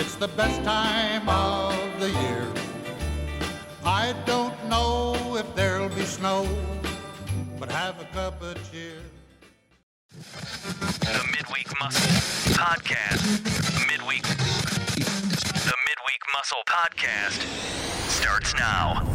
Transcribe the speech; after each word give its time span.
it's 0.00 0.14
the 0.14 0.28
best 0.28 0.62
time 0.64 1.28
of 1.28 1.74
the 2.00 2.08
year. 2.08 2.46
I 3.84 4.14
don't 4.24 4.56
know 4.70 5.36
if 5.36 5.54
there'll 5.54 5.90
be 5.90 6.06
snow, 6.06 6.48
but 7.58 7.70
have 7.70 8.00
a 8.00 8.06
cup 8.06 8.40
of 8.40 8.56
cheer. 8.72 8.94
The 10.10 11.22
Midweek 11.36 11.68
Muscle 11.78 12.54
Podcast. 12.54 13.24
Midweek. 13.88 14.22
The 15.68 15.76
Midweek 15.86 16.22
Muscle 16.34 16.64
Podcast 16.66 17.42
starts 18.08 18.54
now. 18.54 19.06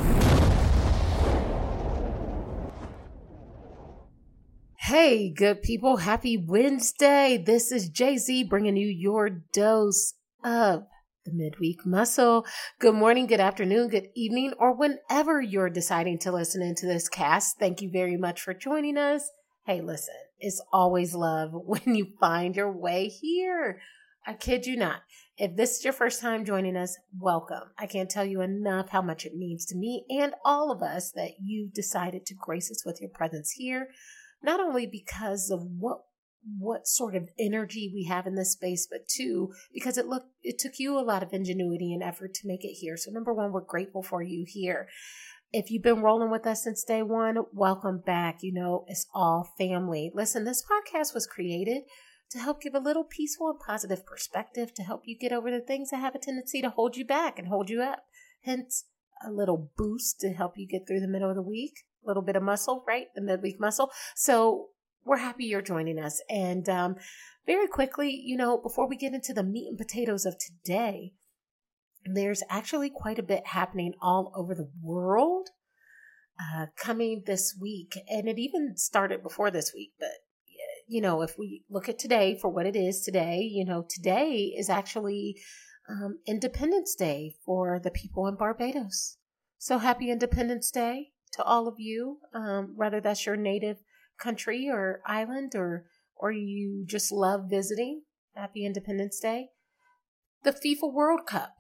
Hey, 4.77 5.30
good 5.30 5.63
people. 5.63 5.98
Happy 5.98 6.38
Wednesday. 6.38 7.44
This 7.44 7.72
is 7.72 7.90
JZ 7.90 8.48
bringing 8.48 8.77
you 8.77 8.88
your 8.88 9.31
dose 9.52 10.13
of 10.45 10.84
the 11.26 11.34
midweek 11.34 11.85
muscle. 11.85 12.45
Good 12.80 12.94
morning, 12.94 13.26
good 13.26 13.40
afternoon, 13.40 13.90
good 13.90 14.09
evening, 14.16 14.54
or 14.59 14.76
whenever 14.76 15.41
you're 15.41 15.71
deciding 15.71 16.20
to 16.20 16.31
listen 16.31 16.62
into 16.62 16.85
this 16.85 17.09
cast. 17.09 17.58
Thank 17.58 17.81
you 17.81 17.90
very 17.91 18.16
much 18.16 18.40
for 18.40 18.54
joining 18.54 18.95
us. 18.95 19.31
Hey, 19.66 19.81
listen, 19.81 20.13
it's 20.40 20.63
always 20.71 21.16
love 21.16 21.49
when 21.54 21.95
you 21.95 22.13
find 22.20 22.55
your 22.55 22.71
way 22.71 23.08
here. 23.08 23.81
I 24.27 24.34
kid 24.34 24.68
you 24.68 24.77
not. 24.77 25.02
If 25.38 25.55
this 25.55 25.77
is 25.77 25.84
your 25.84 25.94
first 25.94 26.21
time 26.21 26.46
joining 26.46 26.77
us, 26.77 26.96
welcome. 27.20 27.71
I 27.77 27.88
can't 27.88 28.09
tell 28.09 28.26
you 28.26 28.41
enough 28.41 28.90
how 28.90 29.02
much 29.02 29.26
it 29.26 29.35
means 29.35 29.66
to 29.68 29.76
me 29.76 30.05
and 30.09 30.34
all 30.46 30.71
of 30.71 30.82
us 30.82 31.12
that 31.16 31.32
you've 31.43 31.73
decided 31.73 32.26
to 32.27 32.35
grace 32.35 32.71
us 32.71 32.85
with 32.85 33.01
your 33.01 33.10
presence 33.10 33.51
here 33.51 33.90
not 34.46 34.60
only 34.60 34.85
because 34.85 35.49
of 35.49 35.62
what 35.79 36.01
what 36.60 36.88
sort 36.88 37.15
of 37.15 37.29
energy 37.40 37.91
we 37.93 38.04
have 38.05 38.27
in 38.27 38.35
this 38.35 38.51
space, 38.51 38.88
but 38.90 39.07
two, 39.07 39.51
because 39.74 39.98
it 39.98 40.07
looked 40.07 40.29
it 40.43 40.60
took 40.60 40.74
you 40.77 40.98
a 40.98 41.01
lot 41.01 41.24
of 41.24 41.34
ingenuity 41.34 41.93
and 41.93 42.04
effort 42.04 42.34
to 42.35 42.48
make 42.48 42.63
it 42.63 42.74
here. 42.74 42.98
So 42.98 43.12
number 43.12 43.34
one, 43.34 43.51
we're 43.51 43.62
grateful 43.62 44.04
for 44.04 44.21
you 44.21 44.46
here. 44.48 44.88
If 45.51 45.71
you've 45.71 45.84
been 45.84 46.01
rolling 46.01 46.32
with 46.32 46.46
us 46.46 46.63
since 46.63 46.84
day 46.84 47.01
one, 47.01 47.38
welcome 47.54 48.01
back. 48.05 48.40
You 48.41 48.54
know, 48.54 48.85
it's 48.88 49.07
all 49.13 49.54
family. 49.57 50.12
Listen, 50.13 50.43
this 50.43 50.63
podcast 50.63 51.13
was 51.13 51.27
created 51.27 51.84
to 52.32 52.40
help 52.40 52.62
give 52.62 52.76
a 52.76 52.79
little 52.79 53.04
peaceful 53.04 53.49
and 53.49 53.60
positive 53.60 54.05
perspective 54.05 54.73
to 54.73 54.84
help 54.84 55.04
you 55.05 55.18
get 55.18 55.32
over 55.32 55.49
the 55.49 55.62
things 55.62 55.91
that 55.91 55.99
have 55.99 56.16
a 56.16 56.20
tendency 56.20 56.62
to 56.62 56.71
hold 56.71 56.98
you 56.98 57.05
back 57.05 57.40
and 57.40 57.48
hold 57.48 57.70
you 57.70 57.82
up. 57.82 58.05
Hence, 58.43 58.85
a 59.26 59.32
little 59.32 59.71
boost 59.77 60.20
to 60.20 60.34
help 60.34 60.54
you 60.57 60.68
get 60.68 60.88
through 60.88 60.99
the 60.99 61.07
middle 61.07 61.29
of 61.29 61.35
the 61.35 61.41
week 61.41 61.85
a 62.05 62.07
little 62.07 62.23
bit 62.23 62.35
of 62.35 62.43
muscle, 62.43 62.84
right? 62.88 63.07
The 63.16 63.21
midweek 63.21 63.60
muscle. 63.60 63.91
So 64.16 64.69
we're 65.06 65.17
happy 65.17 65.45
you're 65.45 65.61
joining 65.61 66.00
us. 66.00 66.22
And 66.29 66.67
um, 66.67 66.95
very 67.45 67.67
quickly, 67.67 68.09
you 68.09 68.35
know, 68.35 68.57
before 68.57 68.88
we 68.88 68.97
get 68.97 69.13
into 69.13 69.34
the 69.34 69.44
meat 69.44 69.67
and 69.69 69.78
potatoes 69.78 70.25
of 70.25 70.35
today, 70.38 71.13
there's 72.06 72.44
actually 72.50 72.89
quite 72.89 73.19
a 73.19 73.23
bit 73.23 73.47
happening 73.47 73.94
all 74.01 74.31
over 74.35 74.53
the 74.53 74.69
world 74.81 75.50
uh, 76.39 76.67
coming 76.75 77.23
this 77.25 77.56
week. 77.59 77.97
And 78.09 78.28
it 78.28 78.38
even 78.38 78.78
started 78.78 79.23
before 79.23 79.51
this 79.51 79.72
week, 79.73 79.94
but 80.00 80.09
you 80.88 81.01
know, 81.01 81.22
if 81.22 81.38
we 81.38 81.63
look 81.69 81.89
at 81.89 81.97
today 81.97 82.38
for 82.39 82.50
what 82.50 82.66
it 82.66 82.75
is 82.75 83.01
today, 83.01 83.39
you 83.39 83.66
know, 83.66 83.85
today 83.89 84.53
is 84.56 84.69
actually 84.69 85.35
um, 85.89 86.19
Independence 86.28 86.95
Day 86.95 87.35
for 87.44 87.79
the 87.79 87.91
people 87.91 88.28
in 88.28 88.35
Barbados. 88.35 89.17
So 89.57 89.79
happy 89.79 90.11
Independence 90.11 90.69
Day 90.69 91.11
to 91.33 91.44
all 91.44 91.67
of 91.67 91.75
you, 91.79 92.19
um, 92.33 92.73
whether 92.75 93.01
that's 93.01 93.25
your 93.25 93.35
native 93.35 93.78
country 94.18 94.69
or 94.69 95.01
island 95.06 95.53
or 95.56 95.85
or 96.16 96.31
you 96.31 96.85
just 96.85 97.12
love 97.12 97.50
visiting. 97.50 98.03
Happy 98.35 98.66
Independence 98.66 99.19
Day. 99.19 99.50
The 100.44 100.51
FIFA 100.51 100.94
World 100.94 101.22
Cup, 101.25 101.56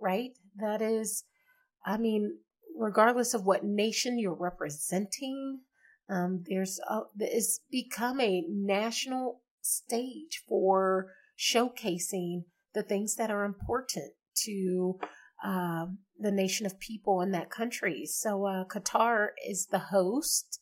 right? 0.00 0.32
That 0.56 0.82
is, 0.82 1.24
I 1.84 1.96
mean, 1.96 2.38
regardless 2.76 3.34
of 3.34 3.44
what 3.44 3.64
nation 3.64 4.18
you're 4.18 4.34
representing, 4.34 5.60
um, 6.08 6.44
there's 6.46 6.80
a, 6.88 7.00
it's 7.18 7.60
become 7.70 8.20
a 8.20 8.44
national 8.48 9.40
stage 9.62 10.42
for 10.46 11.12
showcasing 11.38 12.44
the 12.74 12.82
things 12.82 13.14
that 13.16 13.30
are 13.30 13.44
important 13.44 14.12
to 14.44 14.98
um, 15.44 15.98
the 16.18 16.32
nation 16.32 16.66
of 16.66 16.78
people 16.78 17.20
in 17.20 17.30
that 17.32 17.50
country. 17.50 18.06
So 18.06 18.44
uh, 18.46 18.64
Qatar 18.64 19.28
is 19.48 19.66
the 19.66 19.78
host, 19.78 20.60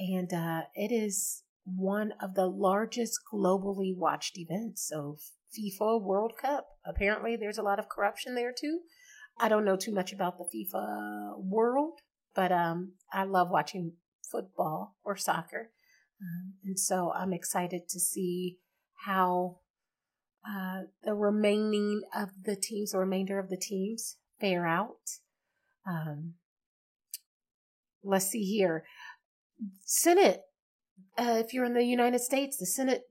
and 0.00 0.32
uh, 0.32 0.62
it 0.74 0.90
is 0.90 1.42
one 1.64 2.14
of 2.20 2.34
the 2.34 2.46
largest 2.46 3.20
globally 3.32 3.94
watched 3.94 4.38
events. 4.38 4.88
So 4.88 5.18
FIFA 5.56 6.02
World 6.02 6.32
Cup. 6.40 6.66
Apparently, 6.84 7.36
there's 7.36 7.58
a 7.58 7.62
lot 7.62 7.78
of 7.78 7.88
corruption 7.88 8.34
there 8.34 8.52
too. 8.58 8.80
I 9.38 9.48
don't 9.48 9.64
know 9.64 9.76
too 9.76 9.92
much 9.92 10.12
about 10.12 10.38
the 10.38 10.44
FIFA 10.44 11.38
world, 11.38 12.00
but 12.34 12.50
um, 12.50 12.92
I 13.12 13.24
love 13.24 13.50
watching 13.50 13.92
football 14.30 14.96
or 15.04 15.16
soccer, 15.16 15.70
um, 16.20 16.54
and 16.64 16.78
so 16.78 17.12
I'm 17.12 17.32
excited 17.32 17.88
to 17.88 17.98
see 17.98 18.58
how 19.06 19.58
uh, 20.46 20.82
the 21.02 21.14
remaining 21.14 22.02
of 22.14 22.30
the 22.44 22.56
teams, 22.56 22.92
the 22.92 22.98
remainder 22.98 23.38
of 23.38 23.48
the 23.48 23.56
teams, 23.56 24.16
fare 24.40 24.66
out. 24.66 25.18
Um, 25.86 26.34
let's 28.04 28.26
see 28.26 28.44
here. 28.44 28.84
Senate, 29.84 30.42
uh, 31.18 31.42
if 31.44 31.52
you're 31.52 31.64
in 31.64 31.74
the 31.74 31.84
United 31.84 32.20
States, 32.20 32.56
the 32.56 32.66
Senate, 32.66 33.02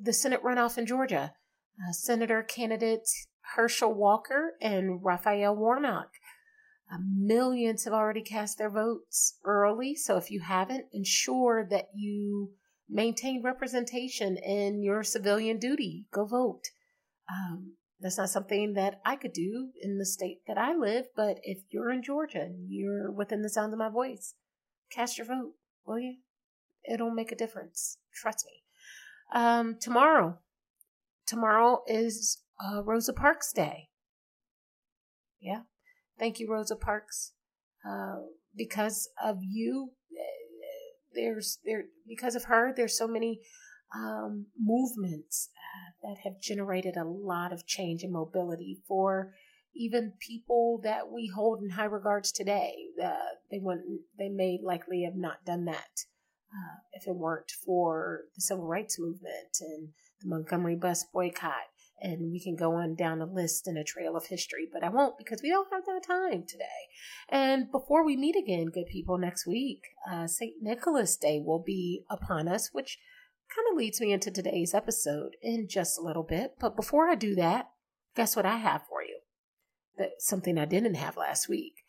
the 0.00 0.12
Senate 0.12 0.42
runoff 0.42 0.78
in 0.78 0.86
Georgia, 0.86 1.32
uh, 1.80 1.92
Senator 1.92 2.42
candidates 2.42 3.26
Herschel 3.54 3.94
Walker 3.94 4.54
and 4.60 5.04
Raphael 5.04 5.54
Warnock. 5.54 6.08
Uh, 6.92 6.98
millions 7.00 7.84
have 7.84 7.92
already 7.92 8.22
cast 8.22 8.58
their 8.58 8.70
votes 8.70 9.38
early, 9.44 9.94
so 9.94 10.16
if 10.16 10.30
you 10.30 10.40
haven't, 10.40 10.86
ensure 10.92 11.66
that 11.70 11.88
you 11.94 12.52
maintain 12.88 13.42
representation 13.42 14.36
in 14.36 14.82
your 14.82 15.02
civilian 15.02 15.58
duty. 15.58 16.06
Go 16.12 16.26
vote. 16.26 16.70
Um, 17.30 17.76
that's 18.00 18.18
not 18.18 18.28
something 18.28 18.74
that 18.74 19.00
I 19.04 19.16
could 19.16 19.32
do 19.32 19.70
in 19.80 19.98
the 19.98 20.04
state 20.04 20.40
that 20.46 20.58
I 20.58 20.74
live, 20.74 21.06
but 21.16 21.38
if 21.42 21.58
you're 21.70 21.90
in 21.90 22.02
Georgia 22.02 22.42
and 22.42 22.66
you're 22.68 23.10
within 23.10 23.42
the 23.42 23.48
sound 23.48 23.72
of 23.72 23.78
my 23.78 23.88
voice, 23.88 24.34
cast 24.90 25.16
your 25.16 25.26
vote, 25.26 25.54
will 25.86 25.98
you? 25.98 26.16
It'll 26.90 27.10
make 27.10 27.32
a 27.32 27.36
difference. 27.36 27.98
Trust 28.12 28.46
me. 28.46 28.62
Um, 29.38 29.76
tomorrow, 29.80 30.38
tomorrow 31.26 31.82
is 31.86 32.42
uh, 32.64 32.82
Rosa 32.82 33.12
Parks 33.12 33.52
Day. 33.52 33.88
Yeah. 35.40 35.62
Thank 36.18 36.38
you, 36.38 36.50
Rosa 36.50 36.76
Parks. 36.76 37.32
Uh, 37.88 38.16
because 38.56 39.08
of 39.22 39.38
you, 39.42 39.92
there's 41.14 41.58
there 41.64 41.84
because 42.06 42.34
of 42.34 42.44
her 42.44 42.72
there's 42.74 42.96
so 42.96 43.08
many 43.08 43.40
um, 43.94 44.46
movements 44.58 45.50
uh, 45.54 46.08
that 46.08 46.18
have 46.24 46.40
generated 46.40 46.96
a 46.96 47.04
lot 47.04 47.52
of 47.52 47.66
change 47.66 48.02
and 48.02 48.12
mobility 48.12 48.80
for 48.86 49.32
even 49.74 50.12
people 50.18 50.80
that 50.82 51.10
we 51.10 51.30
hold 51.34 51.62
in 51.62 51.70
high 51.70 51.84
regards 51.84 52.32
today. 52.32 52.74
Uh, 53.02 53.14
they 53.50 53.58
wouldn't, 53.58 54.00
they 54.18 54.28
may 54.28 54.58
likely 54.62 55.02
have 55.04 55.16
not 55.16 55.44
done 55.44 55.64
that 55.64 56.04
uh, 56.52 56.78
if 56.92 57.06
it 57.06 57.14
weren't 57.14 57.50
for 57.64 58.22
the 58.34 58.40
civil 58.40 58.66
rights 58.66 58.98
movement 58.98 59.58
and 59.60 59.88
the 60.20 60.28
Montgomery 60.28 60.76
bus 60.76 61.04
boycott 61.12 61.52
and 62.00 62.32
we 62.32 62.40
can 62.40 62.56
go 62.56 62.74
on 62.74 62.94
down 62.94 63.20
a 63.20 63.26
list 63.26 63.66
and 63.66 63.78
a 63.78 63.84
trail 63.84 64.16
of 64.16 64.26
history, 64.26 64.68
but 64.70 64.84
I 64.84 64.88
won't 64.88 65.16
because 65.16 65.40
we 65.42 65.48
don't 65.48 65.72
have 65.72 65.84
that 65.86 66.02
time 66.06 66.44
today. 66.46 66.64
And 67.28 67.70
before 67.70 68.04
we 68.04 68.16
meet 68.16 68.36
again, 68.36 68.66
good 68.66 68.86
people, 68.86 69.16
next 69.16 69.46
week, 69.46 69.82
uh, 70.10 70.26
St. 70.26 70.54
Nicholas 70.60 71.16
Day 71.16 71.40
will 71.44 71.62
be 71.62 72.04
upon 72.10 72.48
us, 72.48 72.70
which 72.72 72.98
kind 73.54 73.66
of 73.70 73.78
leads 73.78 74.00
me 74.00 74.12
into 74.12 74.30
today's 74.30 74.74
episode 74.74 75.36
in 75.40 75.68
just 75.68 75.98
a 75.98 76.02
little 76.02 76.24
bit. 76.24 76.56
But 76.60 76.76
before 76.76 77.08
I 77.08 77.14
do 77.14 77.34
that, 77.36 77.70
guess 78.16 78.36
what 78.36 78.46
I 78.46 78.56
have 78.56 78.82
something 80.18 80.58
I 80.58 80.64
didn't 80.64 80.94
have 80.94 81.16
last 81.16 81.48
week 81.48 81.84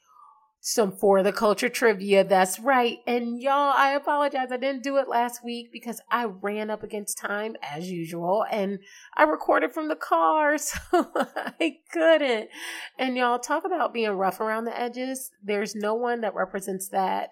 some 0.67 0.91
for 0.91 1.21
the 1.21 1.31
culture 1.31 1.69
trivia. 1.69 2.23
That's 2.23 2.59
right. 2.59 2.97
And 3.05 3.39
y'all, 3.39 3.71
I 3.77 3.91
apologize. 3.91 4.51
I 4.51 4.57
didn't 4.57 4.81
do 4.81 4.97
it 4.97 5.07
last 5.07 5.45
week 5.45 5.71
because 5.71 6.01
I 6.09 6.25
ran 6.25 6.71
up 6.71 6.81
against 6.81 7.19
time 7.19 7.55
as 7.61 7.91
usual 7.91 8.43
and 8.49 8.79
I 9.15 9.23
recorded 9.23 9.73
from 9.73 9.87
the 9.89 9.95
car. 9.95 10.57
So 10.65 11.11
I 11.13 11.77
couldn't. 11.91 12.49
And 12.97 13.15
y'all 13.15 13.37
talk 13.37 13.63
about 13.63 13.93
being 13.93 14.09
rough 14.11 14.39
around 14.39 14.65
the 14.65 14.77
edges. 14.77 15.31
There's 15.43 15.75
no 15.75 15.93
one 15.93 16.21
that 16.21 16.33
represents 16.33 16.89
that 16.89 17.29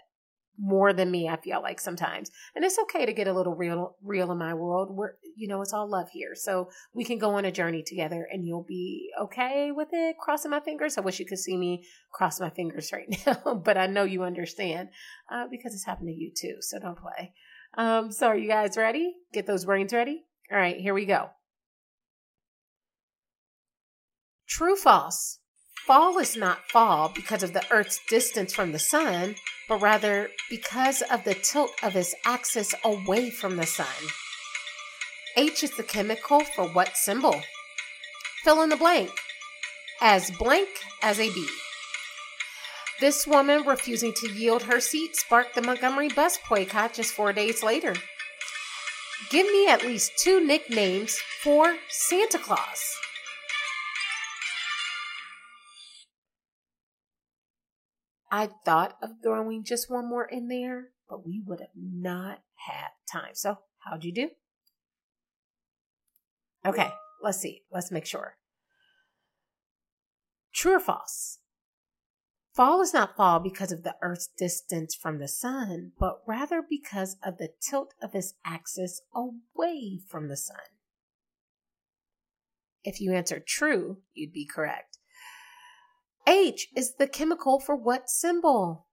more 0.57 0.93
than 0.93 1.09
me, 1.09 1.27
I 1.27 1.37
feel 1.37 1.61
like 1.61 1.79
sometimes. 1.79 2.29
And 2.55 2.63
it's 2.63 2.77
okay 2.83 3.05
to 3.05 3.13
get 3.13 3.27
a 3.27 3.33
little 3.33 3.55
real 3.55 3.95
real 4.03 4.31
in 4.31 4.37
my 4.37 4.53
world. 4.53 4.89
We're 4.91 5.13
you 5.35 5.47
know, 5.47 5.61
it's 5.61 5.73
all 5.73 5.89
love 5.89 6.09
here. 6.11 6.35
So 6.35 6.69
we 6.93 7.03
can 7.03 7.17
go 7.17 7.35
on 7.35 7.45
a 7.45 7.51
journey 7.51 7.83
together 7.83 8.27
and 8.31 8.45
you'll 8.45 8.65
be 8.67 9.09
okay 9.21 9.71
with 9.71 9.89
it. 9.91 10.17
Crossing 10.19 10.51
my 10.51 10.59
fingers. 10.59 10.97
I 10.97 11.01
wish 11.01 11.19
you 11.19 11.25
could 11.25 11.39
see 11.39 11.57
me 11.57 11.85
cross 12.11 12.39
my 12.39 12.49
fingers 12.49 12.91
right 12.91 13.07
now, 13.25 13.55
but 13.55 13.77
I 13.77 13.87
know 13.87 14.03
you 14.03 14.23
understand 14.23 14.89
uh, 15.31 15.45
because 15.49 15.73
it's 15.73 15.85
happened 15.85 16.09
to 16.09 16.13
you 16.13 16.31
too. 16.35 16.57
So 16.61 16.79
don't 16.79 16.97
play. 16.97 17.33
Um, 17.75 18.11
so 18.11 18.27
are 18.27 18.37
you 18.37 18.47
guys 18.47 18.77
ready? 18.77 19.15
Get 19.33 19.47
those 19.47 19.65
brains 19.65 19.93
ready? 19.93 20.23
All 20.51 20.57
right, 20.57 20.77
here 20.77 20.93
we 20.93 21.05
go. 21.05 21.29
True 24.47 24.75
false. 24.75 25.39
Fall 25.85 26.17
is 26.17 26.37
not 26.37 26.69
fall 26.69 27.09
because 27.13 27.43
of 27.43 27.51
the 27.51 27.65
Earth's 27.69 27.99
distance 28.07 28.53
from 28.53 28.71
the 28.71 28.79
sun, 28.79 29.35
but 29.67 29.81
rather 29.81 30.29
because 30.49 31.01
of 31.01 31.25
the 31.25 31.33
tilt 31.33 31.71
of 31.83 31.97
its 31.97 32.15
axis 32.23 32.73
away 32.85 33.29
from 33.29 33.57
the 33.57 33.65
sun. 33.65 33.85
H 35.35 35.61
is 35.61 35.75
the 35.75 35.83
chemical 35.83 36.41
for 36.41 36.69
what 36.69 36.95
symbol? 36.95 37.41
Fill 38.45 38.61
in 38.61 38.69
the 38.69 38.77
blank. 38.77 39.11
As 39.99 40.31
blank 40.31 40.69
as 41.01 41.19
a 41.19 41.29
bee. 41.33 41.49
This 43.01 43.27
woman 43.27 43.63
refusing 43.63 44.13
to 44.13 44.31
yield 44.31 44.63
her 44.63 44.79
seat 44.79 45.17
sparked 45.17 45.53
the 45.53 45.61
Montgomery 45.61 46.07
bus 46.07 46.39
boycott 46.47 46.93
just 46.93 47.13
four 47.13 47.33
days 47.33 47.61
later. 47.61 47.95
Give 49.29 49.47
me 49.47 49.67
at 49.67 49.83
least 49.83 50.17
two 50.17 50.45
nicknames 50.45 51.19
for 51.41 51.75
Santa 51.89 52.37
Claus. 52.37 53.02
I 58.33 58.49
thought 58.65 58.97
of 58.99 59.11
throwing 59.21 59.63
just 59.63 59.91
one 59.91 60.09
more 60.09 60.25
in 60.25 60.47
there, 60.47 60.87
but 61.07 61.23
we 61.23 61.39
would 61.45 61.59
have 61.59 61.69
not 61.75 62.39
had 62.67 62.87
time. 63.07 63.35
So, 63.35 63.59
how'd 63.85 64.03
you 64.03 64.11
do? 64.11 64.29
Okay, 66.65 66.89
let's 67.21 67.37
see. 67.37 67.61
Let's 67.71 67.91
make 67.91 68.07
sure. 68.07 68.37
True 70.51 70.77
or 70.77 70.79
false? 70.79 71.41
Fall 72.55 72.81
is 72.81 72.91
not 72.91 73.15
fall 73.15 73.39
because 73.39 73.71
of 73.71 73.83
the 73.83 73.97
Earth's 74.01 74.29
distance 74.35 74.95
from 74.95 75.19
the 75.19 75.27
sun, 75.27 75.91
but 75.99 76.21
rather 76.25 76.63
because 76.67 77.17
of 77.23 77.37
the 77.37 77.49
tilt 77.61 77.93
of 78.01 78.15
its 78.15 78.33
axis 78.43 79.03
away 79.13 79.99
from 80.07 80.27
the 80.27 80.37
sun. 80.37 80.57
If 82.83 82.99
you 82.99 83.13
answer 83.13 83.39
true, 83.39 83.99
you'd 84.15 84.33
be 84.33 84.47
correct. 84.47 84.92
H 86.25 86.69
is 86.75 86.95
the 86.95 87.07
chemical 87.07 87.59
for 87.59 87.75
what 87.75 88.09
symbol? 88.09 88.87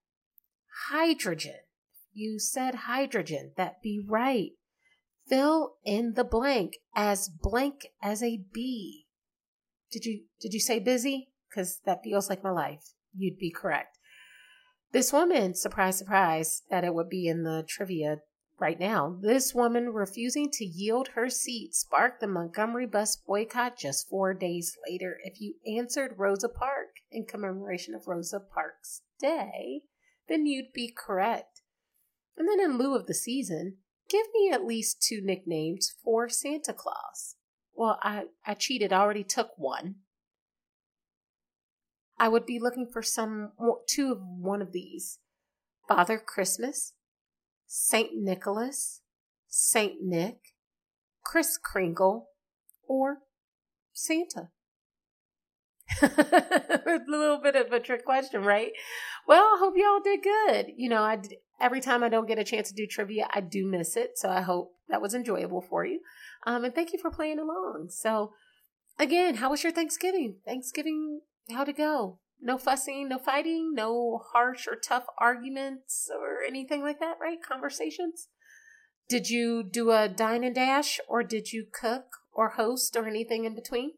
Hydrogen. 0.89 1.59
You 2.13 2.39
said 2.39 2.75
hydrogen. 2.75 3.51
That 3.55 3.81
be 3.81 4.03
right. 4.05 4.51
Fill 5.27 5.75
in 5.85 6.13
the 6.15 6.23
blank 6.23 6.77
as 6.95 7.29
blank 7.29 7.87
as 8.01 8.21
a 8.21 8.43
bee. 8.51 9.05
Did 9.91 10.05
you 10.05 10.23
did 10.39 10.53
you 10.53 10.59
say 10.59 10.79
busy? 10.79 11.29
Because 11.49 11.79
that 11.85 12.03
feels 12.03 12.29
like 12.29 12.43
my 12.43 12.51
life. 12.51 12.93
You'd 13.15 13.37
be 13.37 13.51
correct. 13.51 13.97
This 14.91 15.13
woman, 15.13 15.55
surprise, 15.55 15.97
surprise, 15.97 16.63
that 16.69 16.83
it 16.83 16.93
would 16.93 17.09
be 17.09 17.27
in 17.27 17.43
the 17.43 17.63
trivia 17.67 18.19
right 18.59 18.79
now. 18.79 19.17
This 19.21 19.55
woman 19.55 19.89
refusing 19.89 20.49
to 20.51 20.65
yield 20.65 21.09
her 21.09 21.29
seat 21.29 21.73
sparked 21.73 22.19
the 22.19 22.27
Montgomery 22.27 22.85
bus 22.85 23.15
boycott 23.15 23.77
just 23.77 24.09
four 24.09 24.33
days 24.33 24.77
later. 24.87 25.17
If 25.23 25.39
you 25.39 25.55
answered 25.65 26.15
Rosa 26.17 26.49
Park 26.49 27.00
in 27.11 27.25
commemoration 27.25 27.93
of 27.93 28.07
Rosa 28.07 28.39
Parks 28.39 29.01
Day, 29.19 29.81
then 30.27 30.45
you'd 30.45 30.73
be 30.73 30.93
correct. 30.95 31.61
And 32.37 32.47
then, 32.47 32.59
in 32.59 32.77
lieu 32.77 32.95
of 32.95 33.07
the 33.07 33.13
season, 33.13 33.77
Give 34.11 34.27
me 34.33 34.51
at 34.51 34.65
least 34.65 35.01
two 35.01 35.21
nicknames 35.21 35.95
for 36.03 36.27
Santa 36.27 36.73
Claus. 36.73 37.37
Well, 37.73 37.97
I, 38.03 38.25
I 38.45 38.55
cheated, 38.55 38.91
I 38.91 38.99
already 38.99 39.23
took 39.23 39.51
one. 39.55 39.95
I 42.19 42.27
would 42.27 42.45
be 42.45 42.59
looking 42.59 42.89
for 42.91 43.01
some 43.01 43.53
two 43.87 44.11
of 44.11 44.19
one 44.21 44.61
of 44.61 44.73
these. 44.73 45.19
Father 45.87 46.19
Christmas, 46.19 46.91
Saint 47.65 48.09
Nicholas, 48.13 49.01
Saint 49.47 50.01
Nick, 50.01 50.39
Kris 51.23 51.57
Kringle, 51.57 52.27
or 52.85 53.19
Santa. 53.93 54.49
A 56.01 56.99
little 57.07 57.39
bit 57.41 57.55
of 57.55 57.71
a 57.71 57.79
trick 57.79 58.05
question, 58.05 58.43
right? 58.43 58.71
Well, 59.27 59.43
I 59.43 59.57
hope 59.59 59.75
y'all 59.75 59.99
did 60.03 60.23
good. 60.23 60.73
You 60.75 60.89
know, 60.89 61.03
I 61.03 61.21
every 61.59 61.81
time 61.81 62.03
I 62.03 62.09
don't 62.09 62.27
get 62.27 62.39
a 62.39 62.43
chance 62.43 62.69
to 62.69 62.75
do 62.75 62.87
trivia, 62.87 63.27
I 63.33 63.41
do 63.41 63.65
miss 63.65 63.95
it. 63.95 64.17
So 64.17 64.29
I 64.29 64.41
hope 64.41 64.73
that 64.89 65.01
was 65.01 65.13
enjoyable 65.13 65.61
for 65.61 65.85
you. 65.85 65.99
Um, 66.45 66.65
and 66.65 66.73
thank 66.73 66.91
you 66.91 66.99
for 66.99 67.11
playing 67.11 67.39
along. 67.39 67.89
So, 67.89 68.33
again, 68.99 69.35
how 69.35 69.51
was 69.51 69.63
your 69.63 69.71
Thanksgiving? 69.71 70.37
Thanksgiving, 70.45 71.21
how'd 71.49 71.69
it 71.69 71.77
go? 71.77 72.19
No 72.41 72.57
fussing, 72.57 73.09
no 73.09 73.19
fighting, 73.19 73.73
no 73.75 74.21
harsh 74.33 74.67
or 74.67 74.75
tough 74.75 75.05
arguments 75.19 76.09
or 76.11 76.41
anything 76.45 76.81
like 76.81 76.99
that, 76.99 77.17
right? 77.21 77.37
Conversations. 77.41 78.27
Did 79.07 79.29
you 79.29 79.61
do 79.61 79.91
a 79.91 80.09
dine 80.09 80.43
and 80.43 80.55
dash 80.55 80.99
or 81.07 81.21
did 81.21 81.51
you 81.51 81.65
cook 81.71 82.05
or 82.33 82.51
host 82.51 82.95
or 82.95 83.07
anything 83.07 83.45
in 83.45 83.53
between? 83.53 83.91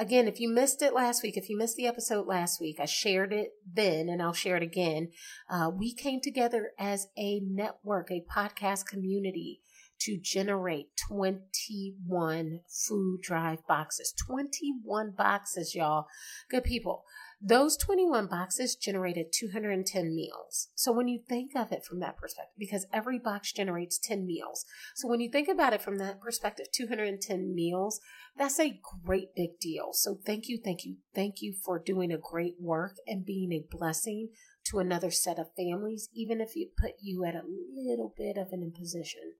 Again, 0.00 0.26
if 0.26 0.40
you 0.40 0.48
missed 0.48 0.80
it 0.80 0.94
last 0.94 1.22
week, 1.22 1.36
if 1.36 1.50
you 1.50 1.58
missed 1.58 1.76
the 1.76 1.86
episode 1.86 2.26
last 2.26 2.58
week, 2.58 2.80
I 2.80 2.86
shared 2.86 3.34
it 3.34 3.50
then 3.70 4.08
and 4.08 4.22
I'll 4.22 4.32
share 4.32 4.56
it 4.56 4.62
again. 4.62 5.10
Uh, 5.46 5.70
we 5.76 5.94
came 5.94 6.22
together 6.22 6.70
as 6.78 7.08
a 7.18 7.40
network, 7.40 8.10
a 8.10 8.24
podcast 8.34 8.86
community 8.86 9.60
to 10.00 10.18
generate 10.18 10.86
21 11.06 12.60
food 12.66 13.20
drive 13.20 13.58
boxes. 13.68 14.14
21 14.26 15.12
boxes, 15.18 15.74
y'all. 15.74 16.06
Good 16.50 16.64
people. 16.64 17.04
Those 17.42 17.78
21 17.78 18.26
boxes 18.26 18.76
generated 18.76 19.32
210 19.32 20.14
meals. 20.14 20.68
So 20.74 20.92
when 20.92 21.08
you 21.08 21.20
think 21.26 21.52
of 21.56 21.72
it 21.72 21.86
from 21.86 21.98
that 22.00 22.18
perspective, 22.18 22.54
because 22.58 22.86
every 22.92 23.18
box 23.18 23.50
generates 23.50 23.98
10 23.98 24.26
meals. 24.26 24.66
So 24.94 25.08
when 25.08 25.20
you 25.20 25.30
think 25.30 25.48
about 25.48 25.72
it 25.72 25.80
from 25.80 25.96
that 25.98 26.20
perspective, 26.20 26.66
210 26.70 27.54
meals, 27.54 28.00
that's 28.36 28.60
a 28.60 28.78
great 29.04 29.34
big 29.34 29.58
deal. 29.58 29.90
So 29.92 30.18
thank 30.26 30.48
you, 30.48 30.60
thank 30.62 30.84
you, 30.84 30.96
thank 31.14 31.40
you 31.40 31.54
for 31.64 31.78
doing 31.78 32.12
a 32.12 32.18
great 32.18 32.56
work 32.60 32.96
and 33.06 33.24
being 33.24 33.52
a 33.52 33.64
blessing 33.74 34.28
to 34.64 34.78
another 34.78 35.10
set 35.10 35.38
of 35.38 35.54
families, 35.56 36.10
even 36.14 36.42
if 36.42 36.50
it 36.54 36.76
put 36.78 36.92
you 37.00 37.24
at 37.24 37.34
a 37.34 37.42
little 37.74 38.12
bit 38.18 38.36
of 38.36 38.48
an 38.52 38.62
imposition. 38.62 39.32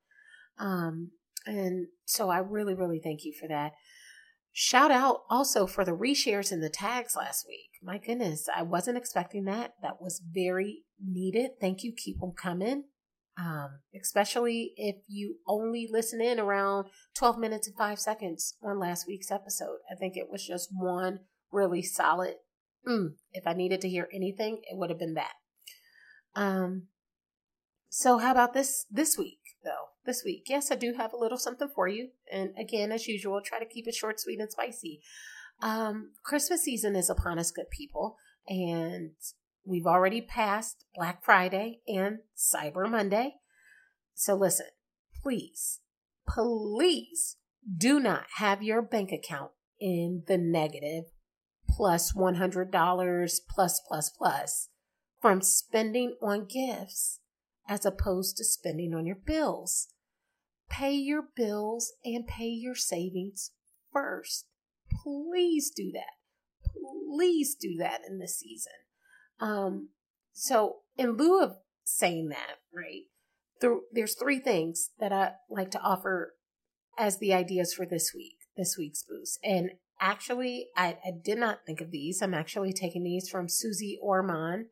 Um, 0.58 1.11
and 1.47 1.88
so 2.06 2.31
I 2.31 2.38
really, 2.38 2.75
really 2.75 3.00
thank 3.02 3.25
you 3.25 3.35
for 3.38 3.47
that. 3.49 3.73
Shout 4.52 4.91
out 4.91 5.23
also 5.31 5.67
for 5.67 5.85
the 5.85 5.97
reshares 5.97 6.50
and 6.50 6.62
the 6.62 6.69
tags 6.69 7.14
last 7.17 7.47
week. 7.47 7.70
My 7.82 7.99
goodness, 7.99 8.49
I 8.54 8.62
wasn't 8.62 8.99
expecting 8.99 9.45
that. 9.45 9.75
That 9.83 10.00
was 10.00 10.21
very 10.28 10.83
needed. 11.02 11.52
Thank 11.61 11.83
you. 11.85 11.92
Keep 11.97 12.21
them 12.21 12.33
coming. 12.33 12.85
Um, 13.38 13.80
especially 13.99 14.73
if 14.76 14.97
you 15.07 15.37
only 15.47 15.88
listen 15.90 16.21
in 16.21 16.38
around 16.38 16.88
12 17.16 17.38
minutes 17.38 17.69
and 17.69 17.76
five 17.76 17.99
seconds 17.99 18.57
on 18.62 18.78
last 18.78 19.07
week's 19.07 19.30
episode. 19.30 19.78
I 19.90 19.95
think 19.95 20.16
it 20.16 20.28
was 20.30 20.47
just 20.47 20.69
one 20.73 21.21
really 21.52 21.83
solid. 21.83 22.35
Mm, 22.87 23.14
if 23.33 23.47
I 23.47 23.54
needed 23.54 23.80
to 23.83 23.88
hear 23.88 24.09
anything, 24.12 24.61
it 24.71 24.76
would 24.76 24.90
have 24.90 24.99
been 24.99 25.14
that. 25.14 25.33
Um, 26.35 26.88
so 27.88 28.19
how 28.19 28.30
about 28.30 28.52
this 28.52 28.87
this 28.90 29.16
week 29.19 29.39
though? 29.64 29.90
this 30.11 30.23
week. 30.25 30.45
Yes, 30.49 30.71
I 30.71 30.75
do 30.75 30.95
have 30.97 31.12
a 31.12 31.17
little 31.17 31.38
something 31.38 31.69
for 31.75 31.88
you. 31.88 32.09
And 32.33 32.50
again, 32.59 32.93
as 32.93 33.07
usual, 33.07 33.40
try 33.45 33.59
to 33.59 33.64
keep 33.64 33.87
it 33.87 33.95
short, 33.95 34.21
sweet, 34.21 34.40
and 34.40 34.50
spicy. 34.50 35.00
Um, 35.62 36.12
Christmas 36.25 36.62
season 36.62 36.97
is 36.97 37.11
upon 37.11 37.38
us, 37.38 37.50
good 37.50 37.71
people. 37.71 38.17
And 38.49 39.12
we've 39.64 39.87
already 39.87 40.21
passed 40.21 40.85
Black 40.95 41.25
Friday 41.25 41.81
and 41.87 42.19
Cyber 42.37 42.90
Monday. 42.90 43.35
So 44.14 44.35
listen, 44.35 44.67
please, 45.23 45.81
please 46.26 47.37
do 47.76 48.00
not 48.00 48.25
have 48.37 48.62
your 48.62 48.83
bank 48.83 49.12
account 49.12 49.52
in 49.79 50.25
the 50.26 50.38
negative 50.38 51.05
plus 51.69 52.12
$100 52.14 53.40
plus 53.49 53.81
plus 53.87 54.11
plus 54.11 54.69
from 55.21 55.40
spending 55.40 56.17
on 56.21 56.47
gifts 56.47 57.21
as 57.71 57.87
opposed 57.87 58.37
to 58.37 58.45
spending 58.45 58.93
on 58.93 59.07
your 59.07 59.17
bills. 59.17 59.87
Pay 60.69 60.93
your 60.93 61.23
bills 61.37 61.93
and 62.05 62.27
pay 62.27 62.49
your 62.49 62.75
savings 62.75 63.53
first. 63.93 64.47
Please 65.05 65.71
do 65.71 65.93
that. 65.93 66.73
Please 67.09 67.55
do 67.55 67.77
that 67.79 68.00
in 68.07 68.19
this 68.19 68.37
season. 68.37 68.73
Um, 69.39 69.91
so, 70.33 70.79
in 70.99 71.17
lieu 71.17 71.43
of 71.43 71.57
saying 71.85 72.29
that, 72.31 72.59
right, 72.75 73.05
there, 73.61 73.77
there's 73.93 74.15
three 74.15 74.41
things 74.41 74.91
that 74.99 75.12
I 75.12 75.33
like 75.49 75.71
to 75.71 75.81
offer 75.81 76.35
as 76.99 77.19
the 77.19 77.33
ideas 77.33 77.73
for 77.73 77.87
this 77.87 78.12
week, 78.15 78.37
this 78.57 78.77
week's 78.77 79.05
boost. 79.05 79.39
And 79.45 79.71
actually, 80.00 80.69
I, 80.77 80.99
I 81.05 81.12
did 81.25 81.39
not 81.39 81.61
think 81.67 81.81
of 81.81 81.93
these. 81.93 82.21
I'm 82.21 82.35
actually 82.35 82.73
taking 82.73 83.05
these 83.05 83.29
from 83.29 83.49
Suze 83.49 83.97
Orman 84.03 84.67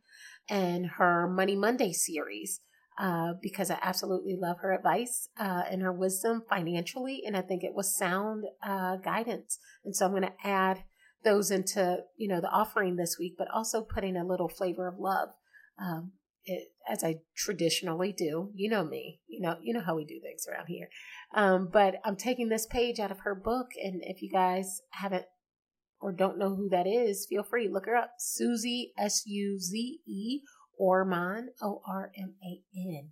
and 0.48 0.86
her 0.98 1.28
Money 1.28 1.56
Monday 1.56 1.92
series 1.92 2.60
uh, 2.98 3.34
because 3.40 3.70
I 3.70 3.78
absolutely 3.80 4.36
love 4.36 4.58
her 4.60 4.72
advice 4.72 5.28
uh, 5.38 5.62
and 5.70 5.82
her 5.82 5.92
wisdom 5.92 6.42
financially, 6.48 7.22
and 7.24 7.36
I 7.36 7.42
think 7.42 7.62
it 7.62 7.74
was 7.74 7.96
sound 7.96 8.44
uh, 8.62 8.96
guidance. 8.96 9.58
And 9.84 9.94
so 9.94 10.06
I'm 10.06 10.12
going 10.12 10.22
to 10.22 10.32
add 10.48 10.82
those 11.24 11.50
into 11.50 11.98
you 12.16 12.28
know 12.28 12.40
the 12.40 12.50
offering 12.50 12.96
this 12.96 13.16
week, 13.18 13.34
but 13.38 13.48
also 13.54 13.82
putting 13.82 14.16
a 14.16 14.26
little 14.26 14.48
flavor 14.48 14.88
of 14.88 14.98
love, 14.98 15.28
um, 15.80 16.12
it, 16.44 16.72
as 16.90 17.04
I 17.04 17.20
traditionally 17.36 18.12
do. 18.12 18.50
You 18.54 18.68
know 18.68 18.84
me, 18.84 19.20
you 19.28 19.40
know 19.40 19.56
you 19.62 19.74
know 19.74 19.82
how 19.84 19.94
we 19.94 20.04
do 20.04 20.20
things 20.20 20.46
around 20.48 20.66
here. 20.66 20.88
Um, 21.34 21.68
but 21.72 21.96
I'm 22.04 22.16
taking 22.16 22.48
this 22.48 22.66
page 22.66 22.98
out 22.98 23.12
of 23.12 23.20
her 23.20 23.34
book, 23.34 23.68
and 23.80 24.00
if 24.02 24.22
you 24.22 24.30
guys 24.30 24.82
haven't 24.90 25.26
or 26.00 26.12
don't 26.12 26.38
know 26.38 26.54
who 26.56 26.68
that 26.68 26.86
is, 26.86 27.26
feel 27.28 27.42
free 27.42 27.68
look 27.68 27.86
her 27.86 27.96
up. 27.96 28.14
Suze 28.18 28.88
S 28.98 29.22
U 29.26 29.58
Z 29.60 30.00
E 30.06 30.40
Orman 30.78 31.50
O 31.60 31.82
R 31.86 32.12
M 32.16 32.34
A 32.44 32.62
N. 32.76 33.10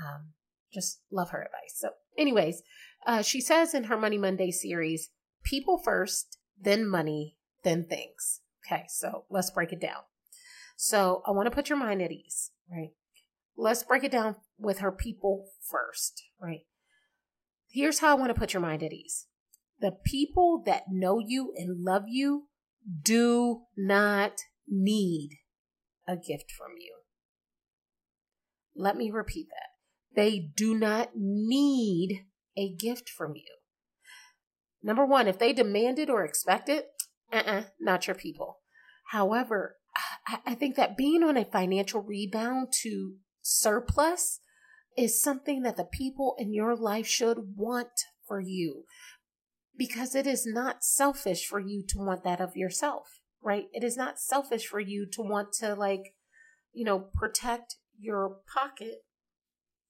Um, 0.00 0.32
just 0.72 1.00
love 1.10 1.30
her 1.30 1.42
advice. 1.42 1.74
So, 1.76 1.90
anyways, 2.16 2.62
uh, 3.06 3.22
she 3.22 3.40
says 3.40 3.74
in 3.74 3.84
her 3.84 3.96
Money 3.96 4.18
Monday 4.18 4.50
series, 4.50 5.10
people 5.44 5.78
first, 5.78 6.38
then 6.60 6.86
money, 6.86 7.36
then 7.64 7.86
things. 7.86 8.40
Okay, 8.66 8.84
so 8.88 9.24
let's 9.30 9.50
break 9.50 9.72
it 9.72 9.80
down. 9.80 10.02
So 10.76 11.22
I 11.26 11.32
want 11.32 11.46
to 11.46 11.54
put 11.54 11.68
your 11.68 11.78
mind 11.78 12.02
at 12.02 12.12
ease, 12.12 12.52
right? 12.70 12.90
Let's 13.56 13.82
break 13.82 14.04
it 14.04 14.12
down 14.12 14.36
with 14.58 14.78
her 14.78 14.92
people 14.92 15.48
first, 15.68 16.22
right? 16.40 16.60
Here's 17.68 17.98
how 17.98 18.12
I 18.16 18.18
want 18.18 18.34
to 18.34 18.38
put 18.38 18.54
your 18.54 18.62
mind 18.62 18.82
at 18.82 18.92
ease. 18.92 19.26
The 19.80 19.92
people 20.04 20.62
that 20.66 20.84
know 20.90 21.18
you 21.18 21.52
and 21.56 21.84
love 21.84 22.04
you 22.08 22.48
do 23.02 23.62
not 23.76 24.40
need 24.68 25.38
a 26.10 26.16
gift 26.16 26.50
from 26.50 26.72
you. 26.78 26.96
Let 28.74 28.96
me 28.96 29.10
repeat 29.10 29.48
that. 29.50 30.16
They 30.20 30.50
do 30.56 30.74
not 30.74 31.10
need 31.14 32.26
a 32.56 32.74
gift 32.74 33.08
from 33.08 33.34
you. 33.36 33.56
Number 34.82 35.06
one, 35.06 35.28
if 35.28 35.38
they 35.38 35.52
demand 35.52 35.98
it 35.98 36.10
or 36.10 36.24
expect 36.24 36.68
it, 36.68 36.88
uh-uh, 37.32 37.64
not 37.78 38.06
your 38.06 38.16
people. 38.16 38.58
However, 39.10 39.76
I 40.46 40.54
think 40.54 40.76
that 40.76 40.96
being 40.96 41.22
on 41.22 41.36
a 41.36 41.44
financial 41.44 42.02
rebound 42.02 42.68
to 42.82 43.14
surplus 43.42 44.40
is 44.96 45.20
something 45.20 45.62
that 45.62 45.76
the 45.76 45.84
people 45.84 46.34
in 46.38 46.52
your 46.52 46.74
life 46.76 47.06
should 47.06 47.56
want 47.56 47.88
for 48.26 48.40
you 48.40 48.84
because 49.76 50.14
it 50.14 50.26
is 50.26 50.46
not 50.46 50.84
selfish 50.84 51.46
for 51.46 51.58
you 51.58 51.82
to 51.88 51.98
want 51.98 52.22
that 52.24 52.40
of 52.40 52.56
yourself, 52.56 53.19
right? 53.42 53.66
It 53.72 53.84
is 53.84 53.96
not 53.96 54.18
selfish 54.18 54.66
for 54.66 54.80
you 54.80 55.06
to 55.12 55.22
want 55.22 55.52
to, 55.54 55.74
like, 55.74 56.14
you 56.72 56.84
know, 56.84 56.98
protect 57.14 57.76
your 57.98 58.38
pocket 58.52 59.04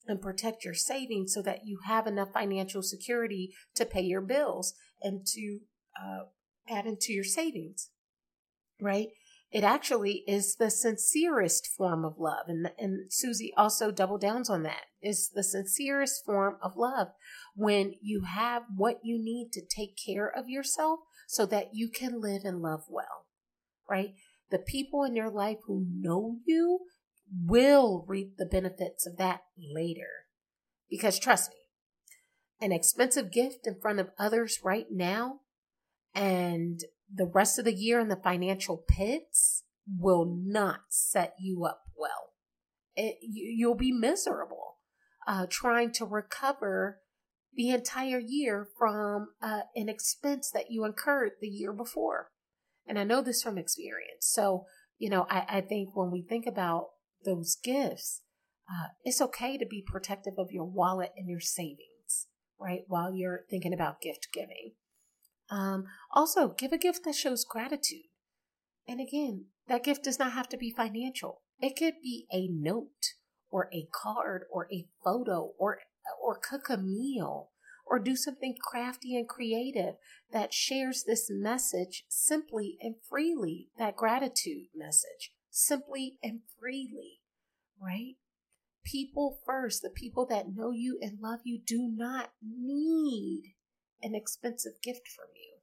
and 0.07 0.21
protect 0.21 0.65
your 0.65 0.75
savings 0.75 1.35
so 1.35 1.43
that 1.43 1.65
you 1.65 1.81
have 1.87 2.07
enough 2.07 2.33
financial 2.33 2.83
security 2.83 3.55
to 3.75 3.85
pay 3.85 4.01
your 4.01 4.21
bills 4.21 4.75
and 5.03 5.27
to 5.27 5.61
uh, 6.01 6.25
add 6.69 6.87
into 6.87 7.13
your 7.13 7.25
savings, 7.25 7.91
right? 8.81 9.09
It 9.53 9.65
actually 9.65 10.23
is 10.29 10.57
the 10.57 10.71
sincerest 10.71 11.67
form 11.67 12.05
of 12.05 12.19
love. 12.19 12.47
And, 12.47 12.71
and 12.79 13.13
Suze 13.13 13.43
also 13.57 13.91
double 13.91 14.17
downs 14.17 14.49
on 14.49 14.63
that 14.63 14.85
is 15.03 15.31
the 15.35 15.43
sincerest 15.43 16.25
form 16.25 16.57
of 16.63 16.77
love 16.77 17.09
when 17.57 17.95
you 18.01 18.23
have 18.23 18.63
what 18.77 19.01
you 19.03 19.19
need 19.19 19.51
to 19.53 19.61
take 19.61 19.97
care 19.97 20.29
of 20.29 20.49
yourself 20.49 21.01
so 21.27 21.47
that 21.47 21.71
you 21.73 21.89
can 21.89 22.21
live 22.21 22.43
and 22.45 22.63
love 22.63 22.85
well, 22.89 23.27
right? 23.91 24.15
The 24.51 24.59
people 24.59 25.05
in 25.05 25.17
your 25.17 25.31
life 25.31 25.59
who 25.67 25.87
know 25.93 26.37
you 26.47 26.81
will 27.31 28.05
reap 28.09 28.37
the 28.37 28.47
benefits 28.47 29.07
of 29.07 29.17
that 29.19 29.43
later. 29.59 30.27
Because 30.89 31.19
trust 31.19 31.51
me, 31.51 31.57
an 32.61 32.73
expensive 32.73 33.31
gift 33.33 33.67
in 33.67 33.81
front 33.81 34.01
of 34.01 34.11
others 34.19 34.61
right 34.65 34.87
now 34.91 35.41
and 36.15 36.81
the 37.13 37.27
rest 37.27 37.59
of 37.59 37.65
the 37.65 37.75
year 37.75 38.01
in 38.01 38.09
the 38.09 38.17
financial 38.17 38.85
pits 38.89 39.65
will 39.99 40.25
not 40.27 40.81
set 40.89 41.35
you 41.41 41.65
up 41.65 41.83
well. 41.97 42.35
It, 42.97 43.19
you, 43.23 43.53
you'll 43.57 43.77
be 43.77 43.93
miserable 43.93 44.77
uh, 45.27 45.47
trying 45.49 45.93
to 45.93 46.05
recover 46.05 47.01
the 47.55 47.71
entire 47.71 48.19
year 48.19 48.69
from 48.79 49.29
uh, 49.43 49.63
an 49.75 49.89
expense 49.89 50.51
that 50.53 50.71
you 50.71 50.85
incurred 50.85 51.33
the 51.41 51.49
year 51.49 51.73
before. 51.73 52.31
And 52.91 52.99
I 52.99 53.05
know 53.05 53.23
this 53.23 53.41
from 53.41 53.57
experience. 53.57 54.27
So, 54.27 54.67
you 54.99 55.09
know, 55.09 55.25
I, 55.31 55.45
I 55.49 55.61
think 55.61 55.95
when 55.95 56.11
we 56.11 56.23
think 56.23 56.45
about 56.45 56.89
those 57.25 57.57
gifts, 57.63 58.23
uh, 58.69 58.89
it's 59.05 59.21
okay 59.21 59.57
to 59.57 59.65
be 59.65 59.81
protective 59.87 60.35
of 60.37 60.51
your 60.51 60.65
wallet 60.65 61.13
and 61.17 61.29
your 61.29 61.39
savings, 61.39 62.27
right? 62.59 62.81
While 62.89 63.15
you're 63.15 63.45
thinking 63.49 63.73
about 63.73 64.01
gift 64.01 64.27
giving. 64.35 64.73
Um, 65.49 65.85
also, 66.13 66.49
give 66.49 66.73
a 66.73 66.79
gift 66.79 67.05
that 67.05 67.15
shows 67.15 67.45
gratitude. 67.45 68.09
And 68.89 69.01
again, 69.01 69.45
that 69.69 69.85
gift 69.85 70.03
does 70.03 70.19
not 70.19 70.33
have 70.33 70.49
to 70.49 70.57
be 70.57 70.75
financial. 70.77 71.43
It 71.61 71.77
could 71.79 71.95
be 72.03 72.27
a 72.33 72.49
note 72.49 73.15
or 73.53 73.69
a 73.73 73.87
card 73.95 74.47
or 74.51 74.67
a 74.73 74.89
photo 75.05 75.53
or 75.61 75.79
or 76.21 76.41
cook 76.41 76.69
a 76.69 76.77
meal 76.77 77.51
or 77.91 77.99
do 77.99 78.15
something 78.15 78.55
crafty 78.63 79.17
and 79.17 79.29
creative 79.29 79.97
that 80.33 80.55
shares 80.55 81.03
this 81.03 81.27
message 81.29 82.05
simply 82.09 82.79
and 82.81 82.95
freely, 83.11 83.69
that 83.77 83.97
gratitude 83.97 84.69
message, 84.75 85.33
simply 85.51 86.17
and 86.23 86.41
freely, 86.59 87.19
right? 87.83 88.15
People 88.85 89.41
first, 89.45 89.83
the 89.83 89.91
people 89.91 90.25
that 90.27 90.55
know 90.55 90.71
you 90.71 90.99
and 91.03 91.19
love 91.21 91.41
you 91.43 91.61
do 91.67 91.91
not 91.93 92.31
need 92.41 93.55
an 94.03 94.15
expensive 94.15 94.81
gift 94.83 95.09
from 95.09 95.27
you. 95.35 95.57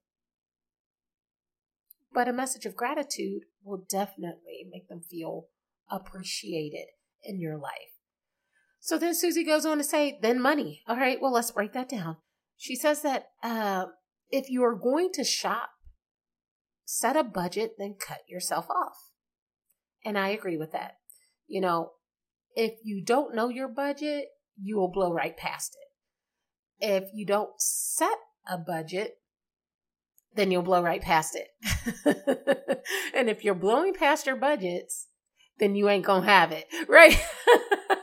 But 2.14 2.28
a 2.28 2.34
message 2.34 2.66
of 2.66 2.76
gratitude 2.76 3.44
will 3.64 3.86
definitely 3.90 4.68
make 4.70 4.90
them 4.90 5.02
feel 5.02 5.48
appreciated 5.90 6.88
in 7.24 7.40
your 7.40 7.58
life. 7.58 7.97
So 8.80 8.98
then 8.98 9.14
Suze 9.14 9.38
goes 9.46 9.66
on 9.66 9.78
to 9.78 9.84
say, 9.84 10.20
then 10.22 10.42
money. 10.42 10.84
All 10.88 10.98
right, 10.98 11.22
well, 11.22 11.34
let's 11.34 11.52
break 11.52 11.74
that 11.74 11.90
down. 11.90 12.18
She 12.56 12.76
says 12.76 13.02
that 13.02 13.28
uh, 13.44 13.86
if 14.30 14.50
you 14.50 14.64
are 14.64 14.76
going 14.76 15.12
to 15.14 15.24
shop, 15.24 15.70
set 16.86 17.16
a 17.16 17.24
budget, 17.24 17.74
then 17.78 17.96
cut 18.00 18.22
yourself 18.28 18.70
off. 18.70 19.12
And 20.06 20.18
I 20.18 20.30
agree 20.30 20.58
with 20.58 20.72
that. 20.72 20.98
You 21.48 21.62
know, 21.62 21.92
if 22.56 22.80
you 22.84 23.04
don't 23.04 23.36
know 23.36 23.50
your 23.50 23.68
budget, 23.68 24.26
you 24.60 24.78
will 24.78 24.92
blow 24.92 25.14
right 25.14 25.36
past 25.36 25.76
it. 25.80 26.86
If 26.86 27.10
you 27.14 27.26
don't 27.26 27.60
set 27.60 28.18
a 28.50 28.58
budget, 28.58 29.16
then 30.36 30.52
you'll 30.52 30.62
blow 30.62 30.82
right 30.82 31.02
past 31.02 31.36
it. 31.36 31.48
and 33.14 33.30
if 33.30 33.44
you're 33.44 33.56
blowing 33.56 33.94
past 33.94 34.26
your 34.26 34.36
budgets, 34.36 35.08
then 35.60 35.76
you 35.76 35.90
ain't 35.90 36.06
gonna 36.06 36.26
have 36.26 36.52
it, 36.52 36.68
right? 36.88 37.18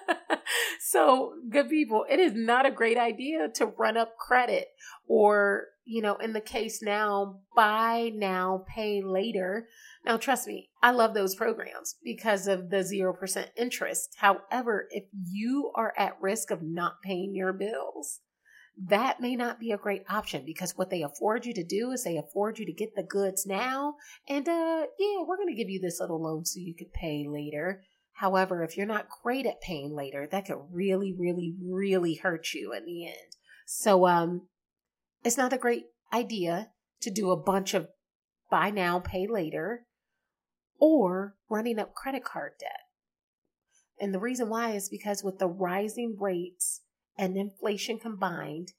so, 0.95 1.33
good 1.51 1.69
people, 1.69 2.07
it 2.09 2.21
is 2.21 2.35
not 2.35 2.67
a 2.67 2.71
great 2.71 2.97
idea 2.97 3.49
to 3.57 3.67
run 3.67 3.97
up 3.97 4.17
credit 4.17 4.69
or, 5.09 5.65
you 5.85 6.01
know, 6.01 6.15
in 6.19 6.35
the 6.35 6.41
case 6.41 6.81
now, 6.81 7.41
buy 7.57 8.13
now, 8.15 8.65
pay 8.73 9.03
later. 9.03 9.67
Now, 10.07 10.19
trust 10.19 10.47
me, 10.47 10.71
I 10.85 10.93
love 10.93 11.13
those 11.13 11.35
programs 11.35 11.97
because 12.05 12.47
of 12.47 12.71
the 12.71 12.77
0% 12.77 13.47
interest. 13.57 14.15
However, 14.19 14.87
if 14.93 15.07
you 15.33 15.73
are 15.75 15.93
at 15.99 16.17
risk 16.21 16.53
of 16.53 16.63
not 16.63 17.03
paying 17.03 17.35
your 17.35 17.53
bills, 17.53 18.21
that 18.81 19.21
may 19.21 19.35
not 19.35 19.59
be 19.59 19.73
a 19.73 19.77
great 19.77 20.05
option 20.09 20.45
because 20.47 20.79
what 20.79 20.91
they 20.91 21.03
afford 21.03 21.45
you 21.45 21.55
to 21.55 21.65
do 21.65 21.91
is 21.91 22.05
they 22.05 22.19
afford 22.19 22.61
you 22.61 22.67
to 22.67 22.73
get 22.73 22.95
the 22.95 23.05
goods 23.05 23.47
now 23.47 23.95
and 24.29 24.49
uh 24.49 24.83
yeah 24.99 25.23
we're 25.25 25.37
going 25.37 25.49
to 25.49 25.55
give 25.55 25.71
you 25.71 25.79
this 25.81 26.01
little 26.01 26.21
loan 26.21 26.45
so 26.45 26.59
you 26.59 26.75
could 26.75 26.93
pay 26.93 27.25
later 27.29 27.85
however 28.15 28.63
if 28.63 28.77
you're 28.77 28.87
not 28.87 29.09
great 29.23 29.47
at 29.47 29.61
paying 29.61 29.95
later 29.95 30.27
that 30.31 30.47
could 30.47 30.59
really 30.71 31.13
really 31.13 31.55
really 31.63 32.15
hurt 32.15 32.53
you 32.53 32.73
in 32.73 32.85
the 32.85 33.07
end 33.07 33.37
so 33.67 34.07
um 34.07 34.49
it's 35.23 35.39
not 35.39 35.53
a 35.53 35.59
great 35.59 35.85
idea 36.13 36.71
to 37.01 37.11
do 37.11 37.31
a 37.31 37.37
bunch 37.37 37.75
of 37.75 37.89
buy 38.51 38.71
now 38.71 38.99
pay 38.99 39.27
later 39.27 39.87
or 40.79 41.37
running 41.49 41.79
up 41.79 41.95
credit 41.95 42.25
card 42.25 42.53
debt 42.61 42.85
and 44.01 44.13
the 44.13 44.19
reason 44.19 44.49
why 44.49 44.73
is 44.73 44.89
because 44.89 45.23
with 45.23 45.39
the 45.39 45.49
rising 45.49 46.17
rates 46.19 46.81
and 47.17 47.37
inflation 47.37 47.99
combined, 47.99 48.73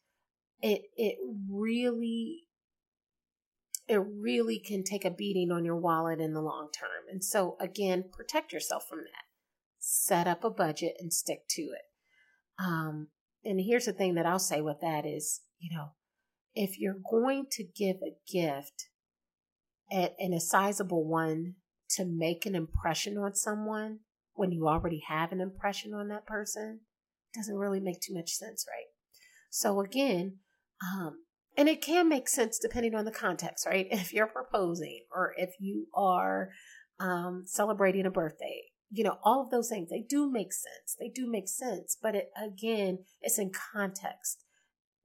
it 0.62 0.84
it 0.98 1.18
really 1.50 2.44
it 3.88 3.98
really 3.98 4.60
can 4.60 4.84
take 4.84 5.06
a 5.06 5.12
beating 5.12 5.52
on 5.52 5.64
your 5.64 5.78
wallet 5.78 6.20
in 6.20 6.34
the 6.34 6.42
long 6.42 6.70
term. 6.78 7.08
And 7.10 7.24
so 7.24 7.56
again, 7.60 8.06
protect 8.12 8.52
yourself 8.52 8.88
from 8.90 9.00
that. 9.00 9.25
Set 10.06 10.28
up 10.28 10.44
a 10.44 10.52
budget 10.52 10.98
and 11.00 11.12
stick 11.12 11.48
to 11.50 11.64
it. 11.64 11.82
Um, 12.60 13.08
and 13.44 13.60
here's 13.60 13.86
the 13.86 13.92
thing 13.92 14.14
that 14.14 14.28
I'll 14.28 14.38
say 14.38 14.62
with 14.62 14.80
that 14.82 15.04
is, 15.04 15.42
you 15.58 15.76
know, 15.76 15.94
if 16.54 16.80
you're 16.80 17.00
going 17.10 17.48
to 17.54 17.64
give 17.64 17.96
a 18.04 18.16
gift 18.32 18.90
and 19.90 20.32
a 20.32 20.40
sizable 20.40 21.08
one 21.08 21.56
to 21.90 22.06
make 22.06 22.46
an 22.46 22.54
impression 22.54 23.18
on 23.18 23.34
someone 23.34 24.02
when 24.36 24.52
you 24.52 24.68
already 24.68 25.02
have 25.08 25.32
an 25.32 25.42
impression 25.42 25.96
on 25.96 26.10
that 26.10 26.28
person, 26.28 26.82
doesn't 27.34 27.58
really 27.58 27.80
make 27.80 28.00
too 28.00 28.14
much 28.14 28.30
sense, 28.30 28.64
right? 28.70 28.94
So 29.50 29.82
again, 29.82 30.38
um, 30.84 31.24
and 31.58 31.68
it 31.68 31.82
can 31.82 32.08
make 32.08 32.30
sense 32.30 32.60
depending 32.60 32.94
on 32.94 33.06
the 33.06 33.12
context, 33.12 33.66
right? 33.66 33.88
If 33.92 34.14
you're 34.14 34.28
proposing 34.28 35.06
or 35.12 35.34
if 35.36 35.56
you 35.60 35.88
are 35.96 36.50
um, 37.00 37.46
celebrating 37.48 38.06
a 38.06 38.12
birthday, 38.12 38.66
you 38.90 39.04
know, 39.04 39.18
all 39.24 39.42
of 39.42 39.50
those 39.50 39.70
things, 39.70 39.90
they 39.90 40.06
do 40.08 40.30
make 40.30 40.54
sense. 40.54 40.96
They 41.00 41.10
do 41.10 41.30
make 41.30 41.48
sense. 41.48 41.98
But 42.02 42.16
it, 42.16 42.30
again, 42.42 43.00
it's 43.22 43.40
in 43.40 43.52
context. 43.74 44.44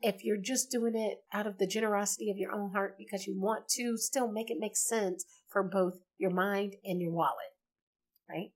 If 0.03 0.25
you're 0.25 0.41
just 0.41 0.71
doing 0.71 0.97
it 0.97 1.19
out 1.33 1.47
of 1.47 1.59
the 1.59 1.67
generosity 1.67 2.31
of 2.31 2.39
your 2.39 2.53
own 2.53 2.73
heart 2.73 2.97
because 2.99 3.27
you 3.27 3.39
want 3.39 3.69
to, 3.77 3.97
still 3.97 4.31
make 4.31 4.51
it 4.51 4.57
make 4.59 4.77
sense 4.77 5.25
for 5.49 5.63
both 5.63 5.99
your 6.19 6.31
mind 6.31 6.77
and 6.85 7.01
your 7.01 7.13
wallet, 7.13 7.55
right? 8.29 8.53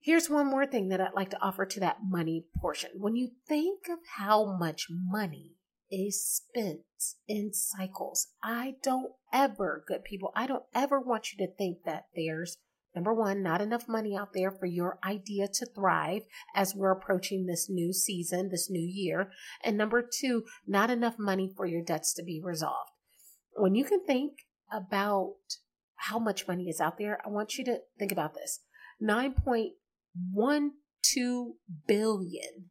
Here's 0.00 0.28
one 0.28 0.50
more 0.50 0.66
thing 0.66 0.88
that 0.88 1.00
I'd 1.00 1.14
like 1.14 1.30
to 1.30 1.40
offer 1.40 1.64
to 1.64 1.80
that 1.80 1.98
money 2.02 2.44
portion. 2.60 2.90
When 2.96 3.14
you 3.14 3.30
think 3.48 3.88
of 3.88 4.00
how 4.16 4.56
much 4.58 4.88
money 4.90 5.52
is 5.90 6.26
spent 6.26 6.80
in 7.28 7.52
cycles, 7.54 8.26
I 8.42 8.74
don't 8.82 9.12
ever, 9.32 9.84
good 9.86 10.02
people, 10.02 10.32
I 10.34 10.46
don't 10.48 10.64
ever 10.74 11.00
want 11.00 11.32
you 11.32 11.46
to 11.46 11.52
think 11.54 11.84
that 11.84 12.06
there's 12.16 12.58
Number 12.94 13.14
one, 13.14 13.42
not 13.42 13.62
enough 13.62 13.88
money 13.88 14.16
out 14.16 14.34
there 14.34 14.50
for 14.50 14.66
your 14.66 14.98
idea 15.04 15.48
to 15.48 15.66
thrive 15.66 16.22
as 16.54 16.74
we're 16.74 16.92
approaching 16.92 17.46
this 17.46 17.70
new 17.70 17.92
season, 17.92 18.50
this 18.50 18.68
new 18.68 18.86
year. 18.86 19.30
And 19.64 19.78
number 19.78 20.02
two, 20.02 20.44
not 20.66 20.90
enough 20.90 21.18
money 21.18 21.50
for 21.56 21.64
your 21.64 21.82
debts 21.82 22.12
to 22.14 22.22
be 22.22 22.40
resolved. 22.42 22.90
When 23.54 23.74
you 23.74 23.84
can 23.84 24.04
think 24.04 24.32
about 24.70 25.36
how 25.96 26.18
much 26.18 26.46
money 26.46 26.68
is 26.68 26.80
out 26.80 26.98
there, 26.98 27.18
I 27.24 27.30
want 27.30 27.56
you 27.56 27.64
to 27.64 27.78
think 27.98 28.12
about 28.12 28.34
this 28.34 28.60
9.12 29.02 29.72
billion, 31.86 32.70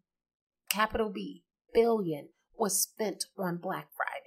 capital 0.69 1.09
B, 1.09 1.43
billion, 1.73 2.29
was 2.55 2.79
spent 2.79 3.25
on 3.37 3.57
Black 3.57 3.87
Friday. 3.95 4.19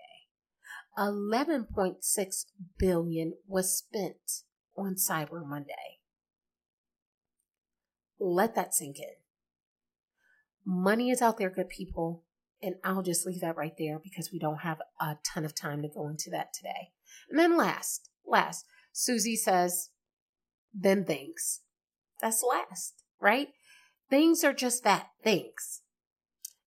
11.6 0.98 2.44
billion 2.78 3.34
was 3.46 3.76
spent 3.76 4.42
on 4.76 4.94
Cyber 4.94 5.46
Monday. 5.46 6.00
Let 8.18 8.54
that 8.54 8.74
sink 8.74 8.98
in. 8.98 9.14
Money 10.64 11.10
is 11.10 11.20
out 11.20 11.38
there, 11.38 11.50
good 11.50 11.68
people. 11.68 12.24
And 12.62 12.76
I'll 12.82 13.02
just 13.02 13.26
leave 13.26 13.40
that 13.42 13.56
right 13.56 13.74
there 13.76 13.98
because 14.02 14.30
we 14.32 14.38
don't 14.38 14.60
have 14.60 14.78
a 15.00 15.18
ton 15.24 15.44
of 15.44 15.54
time 15.54 15.82
to 15.82 15.88
go 15.88 16.08
into 16.08 16.30
that 16.30 16.54
today. 16.54 16.92
And 17.28 17.38
then 17.38 17.58
last, 17.58 18.08
last, 18.26 18.64
Suze 18.92 19.42
says, 19.44 19.90
then 20.72 21.04
things. 21.04 21.60
That's 22.22 22.42
last, 22.42 23.02
right? 23.20 23.48
Things 24.08 24.44
are 24.44 24.54
just 24.54 24.82
that, 24.84 25.08
things. 25.22 25.82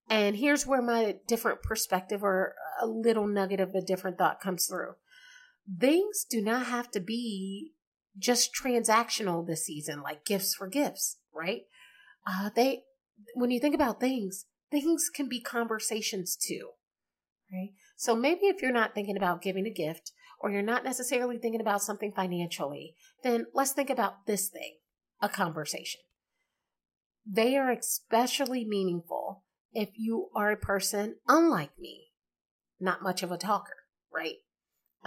And 0.10 0.38
here's 0.38 0.68
where 0.68 0.82
my 0.82 1.16
different 1.28 1.64
perspective 1.64 2.24
or 2.24 2.54
a 2.82 2.86
little 2.86 3.28
nugget 3.28 3.60
of 3.60 3.74
a 3.74 3.82
different 3.82 4.18
thought 4.18 4.40
comes 4.40 4.68
through. 4.68 4.96
Things 5.80 6.26
do 6.30 6.42
not 6.42 6.68
have 6.68 6.92
to 6.92 7.00
be 7.00 7.74
just 8.18 8.52
transactional 8.54 9.46
this 9.46 9.66
season, 9.66 10.02
like 10.02 10.26
gifts 10.26 10.56
for 10.56 10.68
gifts, 10.68 11.18
right? 11.34 11.62
Uh, 12.26 12.50
they, 12.56 12.84
when 13.36 13.52
you 13.52 13.60
think 13.60 13.76
about 13.76 14.00
things, 14.00 14.46
things 14.72 15.10
can 15.14 15.30
be 15.30 15.40
conversations 15.40 16.36
too, 16.36 16.70
right? 17.52 17.70
So 17.96 18.16
maybe 18.16 18.46
if 18.46 18.62
you're 18.62 18.72
not 18.72 18.94
thinking 18.94 19.18
about 19.18 19.42
giving 19.42 19.66
a 19.66 19.74
gift 19.74 20.12
or 20.40 20.52
you're 20.52 20.62
not 20.62 20.84
necessarily 20.84 21.38
thinking 21.38 21.62
about 21.62 21.82
something 21.82 22.12
financially, 22.16 22.96
then 23.24 23.46
let's 23.54 23.72
think 23.72 23.90
about 23.90 24.26
this 24.26 24.50
thing 24.50 24.78
a 25.22 25.30
conversation. 25.30 26.02
They 27.26 27.58
are 27.58 27.72
especially 27.72 28.66
meaningful 28.66 29.44
if 29.74 29.90
you 29.96 30.30
are 30.36 30.52
a 30.52 30.58
person 30.58 31.16
unlike 31.28 31.78
me, 31.80 32.08
not 32.80 33.04
much 33.04 33.24
of 33.24 33.32
a 33.32 33.38
talker, 33.38 33.76
right? 34.14 34.36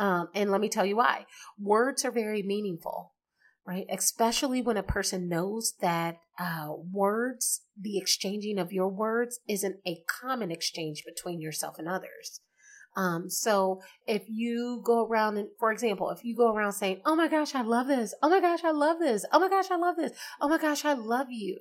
Um, 0.01 0.29
and 0.35 0.51
let 0.51 0.63
me 0.63 0.71
tell 0.71 0.87
you 0.87 0.97
why. 0.97 1.27
Words 1.59 2.07
are 2.07 2.11
very 2.11 2.43
meaningful, 2.43 3.13
right? 3.67 3.85
Especially 3.91 4.63
when 4.63 4.79
a 4.79 4.83
person 4.83 5.29
knows 5.29 5.75
that 5.83 6.17
uh, 6.39 6.73
words, 6.91 7.61
the 7.79 7.99
exchanging 7.99 8.59
of 8.59 8.73
your 8.73 8.89
words, 8.89 9.41
isn't 9.47 9.77
a 9.87 10.03
common 10.09 10.51
exchange 10.51 11.05
between 11.05 11.43
yourself 11.43 11.79
and 11.79 11.87
others. 11.87 12.41
Um, 12.97 13.29
so 13.29 13.83
if 14.07 14.23
you 14.27 14.81
go 14.83 15.07
around 15.07 15.37
and, 15.37 15.49
for 15.59 15.71
example, 15.71 16.09
if 16.09 16.25
you 16.25 16.35
go 16.35 16.51
around 16.51 16.73
saying, 16.73 17.03
Oh 17.05 17.15
my 17.15 17.29
gosh, 17.29 17.55
I 17.55 17.61
love 17.61 17.87
this. 17.87 18.15
Oh 18.23 18.31
my 18.31 18.41
gosh, 18.41 18.65
I 18.65 18.71
love 18.71 18.99
this. 19.01 19.27
Oh 19.31 19.39
my 19.39 19.51
gosh, 19.51 19.71
I 19.71 19.77
love 19.77 19.97
this. 19.97 20.13
Oh 20.41 20.49
my 20.49 20.59
gosh, 20.59 20.87
I 20.87 20.95
love 20.95 21.27
you. 21.29 21.59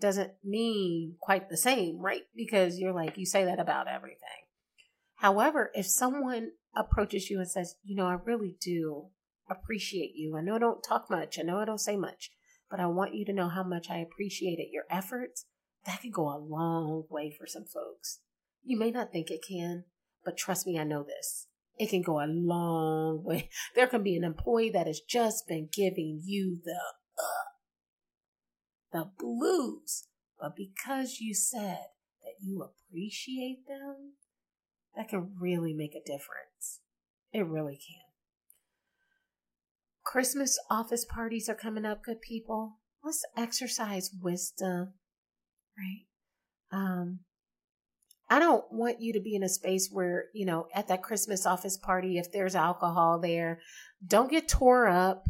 Doesn't 0.00 0.32
mean 0.42 1.16
quite 1.20 1.50
the 1.50 1.58
same, 1.58 2.00
right? 2.00 2.22
Because 2.34 2.78
you're 2.78 2.94
like, 2.94 3.18
you 3.18 3.26
say 3.26 3.44
that 3.44 3.60
about 3.60 3.88
everything. 3.88 4.46
However, 5.16 5.70
if 5.74 5.86
someone 5.86 6.52
approaches 6.74 7.30
you 7.30 7.38
and 7.38 7.50
says, 7.50 7.76
You 7.84 7.96
know, 7.96 8.06
I 8.06 8.14
really 8.24 8.56
do 8.60 9.06
appreciate 9.50 10.12
you. 10.14 10.36
I 10.36 10.40
know 10.40 10.56
I 10.56 10.58
don't 10.58 10.82
talk 10.82 11.10
much. 11.10 11.38
I 11.38 11.42
know 11.42 11.58
I 11.58 11.64
don't 11.64 11.78
say 11.78 11.96
much, 11.96 12.30
but 12.70 12.80
I 12.80 12.86
want 12.86 13.14
you 13.14 13.24
to 13.26 13.32
know 13.32 13.48
how 13.48 13.62
much 13.62 13.90
I 13.90 13.98
appreciate 13.98 14.58
it. 14.58 14.72
Your 14.72 14.84
efforts, 14.90 15.46
that 15.84 16.00
can 16.00 16.10
go 16.10 16.28
a 16.28 16.38
long 16.38 17.04
way 17.10 17.34
for 17.36 17.46
some 17.46 17.64
folks. 17.64 18.20
You 18.64 18.78
may 18.78 18.90
not 18.90 19.12
think 19.12 19.30
it 19.30 19.44
can, 19.46 19.84
but 20.24 20.36
trust 20.36 20.66
me, 20.66 20.78
I 20.78 20.84
know 20.84 21.02
this. 21.02 21.48
It 21.78 21.90
can 21.90 22.02
go 22.02 22.20
a 22.20 22.26
long 22.26 23.24
way. 23.24 23.50
There 23.74 23.86
can 23.86 24.02
be 24.02 24.16
an 24.16 24.24
employee 24.24 24.70
that 24.70 24.86
has 24.86 25.00
just 25.00 25.46
been 25.48 25.68
giving 25.72 26.20
you 26.24 26.60
the 26.64 26.80
uh, 27.18 27.48
the 28.92 29.10
blues, 29.18 30.06
but 30.38 30.54
because 30.54 31.18
you 31.18 31.34
said 31.34 31.86
that 32.22 32.34
you 32.40 32.62
appreciate 32.62 33.66
them, 33.66 34.12
that 34.96 35.08
can 35.08 35.32
really 35.40 35.72
make 35.72 35.94
a 35.94 36.04
difference. 36.04 36.80
It 37.32 37.46
really 37.46 37.76
can. 37.76 38.02
Christmas 40.04 40.58
office 40.70 41.04
parties 41.04 41.48
are 41.48 41.54
coming 41.54 41.84
up, 41.84 42.04
good 42.04 42.20
people. 42.20 42.78
Let's 43.04 43.24
exercise 43.36 44.10
wisdom, 44.20 44.94
right? 45.78 46.06
Um, 46.70 47.20
I 48.28 48.38
don't 48.38 48.64
want 48.70 49.00
you 49.00 49.12
to 49.12 49.20
be 49.20 49.34
in 49.34 49.42
a 49.42 49.48
space 49.48 49.90
where, 49.92 50.26
you 50.34 50.46
know, 50.46 50.66
at 50.74 50.88
that 50.88 51.02
Christmas 51.02 51.46
office 51.46 51.76
party, 51.76 52.18
if 52.18 52.32
there's 52.32 52.54
alcohol 52.54 53.20
there, 53.20 53.60
don't 54.06 54.30
get 54.30 54.48
tore 54.48 54.88
up 54.88 55.24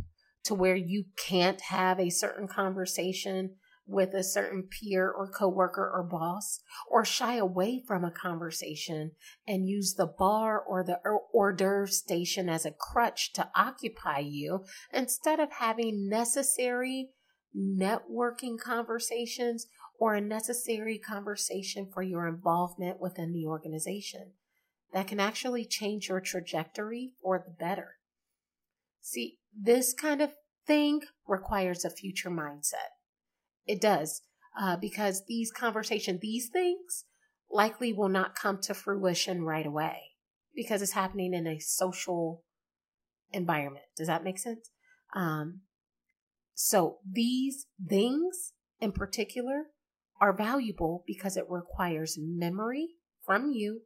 to 0.44 0.54
where 0.54 0.76
you 0.76 1.04
can't 1.16 1.60
have 1.62 1.98
a 1.98 2.10
certain 2.10 2.48
conversation 2.48 3.56
with 3.92 4.14
a 4.14 4.24
certain 4.24 4.64
peer 4.64 5.10
or 5.10 5.30
coworker 5.30 5.88
or 5.88 6.02
boss, 6.02 6.60
or 6.90 7.04
shy 7.04 7.36
away 7.36 7.82
from 7.86 8.04
a 8.04 8.10
conversation 8.10 9.12
and 9.46 9.68
use 9.68 9.94
the 9.94 10.06
bar 10.06 10.60
or 10.60 10.82
the 10.82 10.98
hors 11.32 11.52
d'oeuvre 11.52 11.88
station 11.88 12.48
as 12.48 12.64
a 12.64 12.72
crutch 12.72 13.32
to 13.32 13.48
occupy 13.54 14.18
you 14.18 14.64
instead 14.92 15.38
of 15.38 15.52
having 15.52 16.08
necessary 16.08 17.10
networking 17.56 18.58
conversations 18.58 19.66
or 19.98 20.14
a 20.14 20.20
necessary 20.20 20.98
conversation 20.98 21.88
for 21.92 22.02
your 22.02 22.26
involvement 22.26 23.00
within 23.00 23.32
the 23.32 23.46
organization 23.46 24.32
that 24.92 25.06
can 25.06 25.20
actually 25.20 25.64
change 25.64 26.08
your 26.08 26.20
trajectory 26.20 27.12
for 27.22 27.38
the 27.38 27.52
better. 27.52 27.96
See, 29.00 29.38
this 29.54 29.92
kind 29.92 30.20
of 30.20 30.32
thing 30.66 31.02
requires 31.26 31.84
a 31.84 31.90
future 31.90 32.30
mindset. 32.30 32.90
It 33.66 33.80
does, 33.80 34.22
uh, 34.58 34.76
because 34.76 35.24
these 35.26 35.50
conversations, 35.50 36.20
these 36.20 36.48
things 36.48 37.04
likely 37.50 37.92
will 37.92 38.08
not 38.08 38.34
come 38.34 38.58
to 38.62 38.74
fruition 38.74 39.44
right 39.44 39.66
away 39.66 40.12
because 40.54 40.82
it's 40.82 40.92
happening 40.92 41.34
in 41.34 41.46
a 41.46 41.58
social 41.58 42.42
environment. 43.32 43.84
Does 43.96 44.08
that 44.08 44.24
make 44.24 44.38
sense? 44.38 44.70
Um, 45.14 45.60
so 46.54 46.98
these 47.10 47.66
things 47.88 48.52
in 48.80 48.92
particular 48.92 49.66
are 50.20 50.32
valuable 50.32 51.04
because 51.06 51.36
it 51.36 51.46
requires 51.48 52.18
memory 52.20 52.88
from 53.24 53.50
you, 53.50 53.82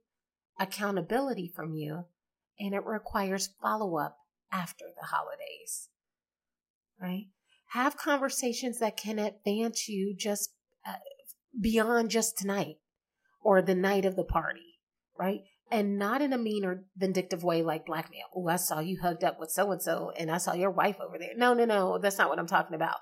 accountability 0.59 1.53
from 1.55 1.75
you, 1.75 2.05
and 2.59 2.75
it 2.75 2.85
requires 2.85 3.51
follow 3.61 3.99
up 3.99 4.19
after 4.53 4.87
the 4.99 5.07
holidays. 5.07 5.89
Right? 7.01 7.27
Have 7.70 7.96
conversations 7.96 8.79
that 8.79 8.96
can 8.96 9.18
advance 9.18 9.88
you 9.88 10.14
just 10.16 10.52
uh, 10.87 10.94
beyond 11.61 12.11
just 12.11 12.38
tonight 12.38 12.76
or 13.42 13.62
the 13.62 13.74
night 13.74 14.05
of 14.05 14.16
the 14.16 14.24
party, 14.24 14.81
right? 15.18 15.40
And 15.70 15.98
not 15.98 16.22
in 16.22 16.33
a 16.33 16.38
mean 16.38 16.64
or 16.64 16.85
vindictive 16.96 17.42
way 17.42 17.62
like 17.62 17.87
blackmail. 17.87 18.26
Oh, 18.35 18.48
I 18.48 18.57
saw 18.57 18.79
you 18.79 18.98
hugged 19.00 19.24
up 19.24 19.40
with 19.40 19.50
so 19.50 19.72
and 19.72 19.83
so, 19.83 20.12
and 20.16 20.31
I 20.31 20.38
saw 20.38 20.52
your 20.52 20.70
wife 20.70 20.96
over 21.00 21.18
there. 21.18 21.33
No, 21.37 21.55
no, 21.55 21.64
no, 21.64 21.98
that's 21.98 22.18
not 22.18 22.29
what 22.29 22.38
I'm 22.38 22.46
talking 22.46 22.76
about. 22.76 22.98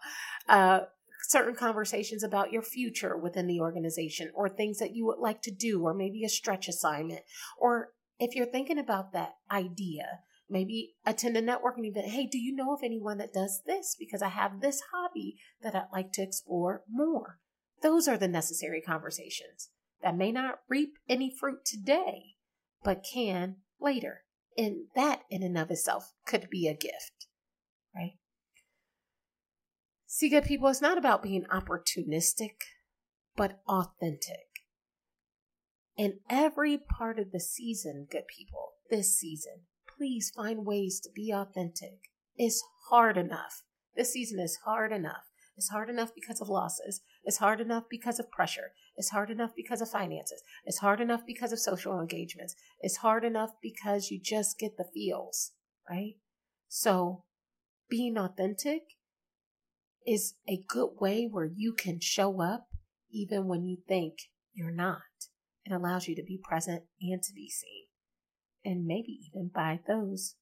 Uh, 0.49 0.81
certain 1.29 1.55
conversations 1.55 2.23
about 2.23 2.53
your 2.53 2.63
future 2.63 3.17
within 3.17 3.47
the 3.47 3.61
organization 3.61 4.31
or 4.35 4.49
things 4.49 4.79
that 4.79 4.95
you 4.95 5.07
would 5.07 5.19
like 5.19 5.43
to 5.43 5.51
do, 5.51 5.83
or 5.83 5.95
maybe 5.95 6.25
a 6.25 6.29
stretch 6.29 6.69
assignment, 6.69 7.21
or 7.59 7.91
if 8.19 8.35
you're 8.35 8.47
thinking 8.47 8.79
about 8.79 9.13
that 9.13 9.35
idea 9.51 10.21
Maybe 10.49 10.95
attend 11.07 11.37
a 11.37 11.43
networking 11.43 11.87
event. 11.87 12.09
Hey, 12.09 12.27
do 12.27 12.39
you 12.39 12.55
know 12.55 12.75
of 12.75 12.81
anyone 12.83 13.19
that 13.19 13.33
does 13.33 13.63
this? 13.67 13.97
Because 13.99 14.23
I 14.23 14.29
have 14.29 14.61
this 14.61 14.83
hobby 14.93 15.37
that 15.63 15.75
I'd 15.75 15.87
like 15.93 16.13
to 16.13 16.23
explore 16.23 16.83
more. 16.91 17.39
Those 17.83 18.09
are 18.09 18.19
the 18.19 18.29
necessary 18.29 18.81
conversations 18.81 19.71
that 20.03 20.17
may 20.17 20.33
not 20.33 20.61
reap 20.69 20.95
any 21.09 21.35
fruit 21.35 21.65
today, 21.65 22.35
but 22.83 23.05
can 23.11 23.57
later. 23.81 24.23
And 24.57 24.87
that 24.95 25.23
in 25.31 25.43
and 25.43 25.59
of 25.59 25.71
itself 25.71 26.13
could 26.27 26.49
be 26.51 26.69
a 26.69 26.75
gift, 26.75 27.27
right? 27.95 28.19
See, 30.07 30.29
good 30.29 30.45
people, 30.45 30.69
it's 30.69 30.81
not 30.81 30.99
about 30.99 31.23
being 31.23 31.45
opportunistic, 31.45 32.55
but 33.35 33.61
authentic. 33.67 34.47
In 35.97 36.21
every 36.31 36.79
part 36.79 37.19
of 37.19 37.33
the 37.33 37.41
season, 37.41 38.07
good 38.11 38.29
people, 38.29 38.75
this 38.91 39.19
season, 39.19 39.63
please 39.97 40.33
find 40.35 40.67
ways 40.67 41.01
to 41.01 41.11
be 41.15 41.33
authentic. 41.33 42.11
It's 42.37 42.63
hard 42.89 43.17
enough. 43.17 43.63
This 43.97 44.13
season 44.13 44.41
is 44.41 44.59
hard 44.65 44.93
enough. 44.93 45.25
It's 45.57 45.69
hard 45.69 45.89
enough 45.89 46.11
because 46.15 46.41
of 46.41 46.49
losses. 46.49 47.03
It's 47.23 47.39
hard 47.39 47.61
enough 47.61 47.85
because 47.89 48.19
of 48.19 48.31
pressure. 48.31 48.73
It's 48.97 49.11
hard 49.11 49.31
enough 49.31 49.53
because 49.57 49.81
of 49.81 49.89
finances. 49.89 50.43
It's 50.65 50.79
hard 50.79 51.01
enough 51.01 51.23
because 51.27 51.53
of 51.53 51.61
social 51.61 52.01
engagements. 52.01 52.57
It's 52.81 52.99
hard 52.99 53.25
enough 53.25 53.51
because 53.63 54.11
you 54.11 54.21
just 54.21 54.59
get 54.59 54.77
the 54.77 54.85
feels, 54.93 55.53
right? 55.89 56.15
So 56.69 57.23
being 57.89 58.19
authentic 58.19 58.83
is 60.07 60.35
a 60.49 60.63
good 60.69 60.91
way 61.01 61.29
where 61.31 61.49
you 61.53 61.73
can 61.73 62.01
show 62.01 62.43
up 62.43 62.69
even 63.11 63.47
when 63.47 63.65
you 63.65 63.79
think 63.87 64.15
you're 64.53 64.73
not. 64.73 65.03
It 65.65 65.73
allows 65.73 66.09
you 66.09 66.17
to 66.17 66.23
be 66.23 66.39
present 66.43 66.83
and 67.01 67.23
to 67.23 67.33
be 67.33 67.49
seen, 67.49 67.84
and 68.65 68.87
maybe 68.87 69.19
even 69.29 69.51
by 69.55 69.81
those 69.87 70.37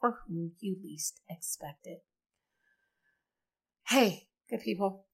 for 0.00 0.18
whom 0.26 0.52
you 0.60 0.76
least 0.82 1.20
expect 1.28 1.86
it. 1.86 2.02
Hey, 3.88 4.28
good 4.50 4.60
people, 4.60 5.06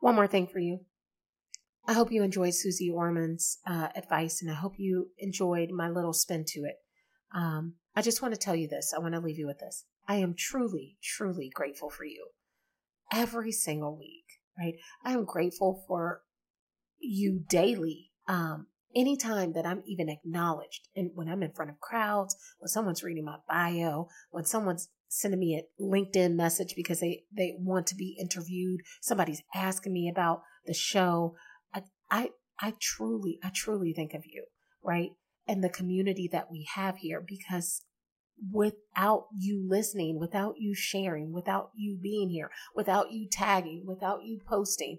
one 0.00 0.14
more 0.14 0.26
thing 0.26 0.46
for 0.46 0.58
you. 0.58 0.80
I 1.86 1.92
hope 1.92 2.10
you 2.10 2.22
enjoyed 2.22 2.54
Suze 2.54 2.80
Orman's 2.92 3.58
uh, 3.66 3.88
advice, 3.94 4.40
and 4.40 4.50
I 4.50 4.54
hope 4.54 4.74
you 4.78 5.10
enjoyed 5.18 5.70
my 5.70 5.88
little 5.88 6.14
spin 6.14 6.44
to 6.48 6.60
it. 6.60 6.76
Um, 7.34 7.74
I 7.94 8.00
just 8.00 8.22
want 8.22 8.32
to 8.32 8.40
tell 8.40 8.56
you 8.56 8.68
this. 8.68 8.94
I 8.96 9.00
want 9.00 9.14
to 9.14 9.20
leave 9.20 9.38
you 9.38 9.46
with 9.46 9.58
this. 9.58 9.84
I 10.08 10.16
am 10.16 10.34
truly, 10.36 10.96
truly 11.02 11.50
grateful 11.52 11.90
for 11.90 12.04
you 12.04 12.28
every 13.12 13.52
single 13.52 13.96
week, 13.96 14.24
right? 14.58 14.74
I 15.04 15.12
am 15.12 15.24
grateful 15.24 15.84
for 15.86 16.22
you 16.98 17.44
daily. 17.48 18.12
Um, 18.26 18.68
anytime 18.94 19.52
that 19.52 19.66
I'm 19.66 19.82
even 19.86 20.08
acknowledged, 20.08 20.88
and 20.96 21.10
when 21.14 21.28
I'm 21.28 21.42
in 21.42 21.52
front 21.52 21.70
of 21.70 21.80
crowds, 21.80 22.36
when 22.58 22.68
someone's 22.68 23.02
reading 23.02 23.24
my 23.24 23.36
bio, 23.48 24.08
when 24.30 24.44
someone's 24.44 24.88
sending 25.08 25.40
me 25.40 25.56
a 25.56 25.82
LinkedIn 25.82 26.34
message 26.34 26.74
because 26.74 27.00
they, 27.00 27.24
they 27.36 27.54
want 27.58 27.86
to 27.88 27.94
be 27.94 28.16
interviewed, 28.20 28.80
somebody's 29.00 29.42
asking 29.54 29.92
me 29.92 30.08
about 30.08 30.42
the 30.66 30.74
show, 30.74 31.36
I, 31.72 31.82
I, 32.10 32.30
I 32.60 32.74
truly, 32.80 33.38
I 33.42 33.50
truly 33.54 33.92
think 33.92 34.14
of 34.14 34.24
you, 34.24 34.44
right? 34.82 35.10
And 35.46 35.62
the 35.62 35.68
community 35.68 36.28
that 36.32 36.50
we 36.50 36.66
have 36.74 36.98
here 36.98 37.24
because 37.26 37.82
without 38.50 39.26
you 39.38 39.64
listening, 39.68 40.18
without 40.18 40.54
you 40.58 40.74
sharing, 40.74 41.32
without 41.32 41.70
you 41.76 41.96
being 42.00 42.30
here, 42.30 42.50
without 42.74 43.12
you 43.12 43.28
tagging, 43.30 43.84
without 43.86 44.24
you 44.24 44.40
posting, 44.46 44.98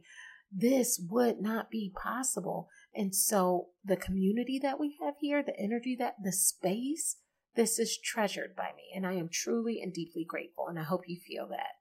this 0.51 1.01
would 1.10 1.41
not 1.41 1.69
be 1.69 1.91
possible. 2.01 2.69
And 2.95 3.13
so 3.13 3.67
the 3.84 3.97
community 3.97 4.58
that 4.60 4.79
we 4.79 4.97
have 5.01 5.15
here, 5.19 5.43
the 5.43 5.60
energy 5.60 5.95
that 5.99 6.15
the 6.23 6.31
space, 6.31 7.17
this 7.55 7.77
is 7.77 7.97
treasured 7.97 8.55
by 8.55 8.69
me. 8.75 8.84
And 8.95 9.05
I 9.05 9.13
am 9.13 9.29
truly 9.29 9.81
and 9.81 9.93
deeply 9.93 10.25
grateful. 10.27 10.67
And 10.67 10.79
I 10.79 10.84
hope 10.84 11.01
you 11.08 11.19
feel 11.19 11.47
that. 11.49 11.75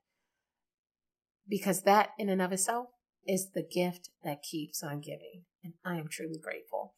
Because 1.48 1.82
that 1.82 2.10
in 2.18 2.28
and 2.28 2.42
of 2.42 2.52
itself 2.52 2.88
is 3.26 3.50
the 3.54 3.62
gift 3.62 4.10
that 4.24 4.42
keeps 4.42 4.82
on 4.82 5.00
giving. 5.00 5.44
And 5.62 5.74
I 5.84 5.96
am 5.96 6.08
truly 6.08 6.38
grateful. 6.42 6.94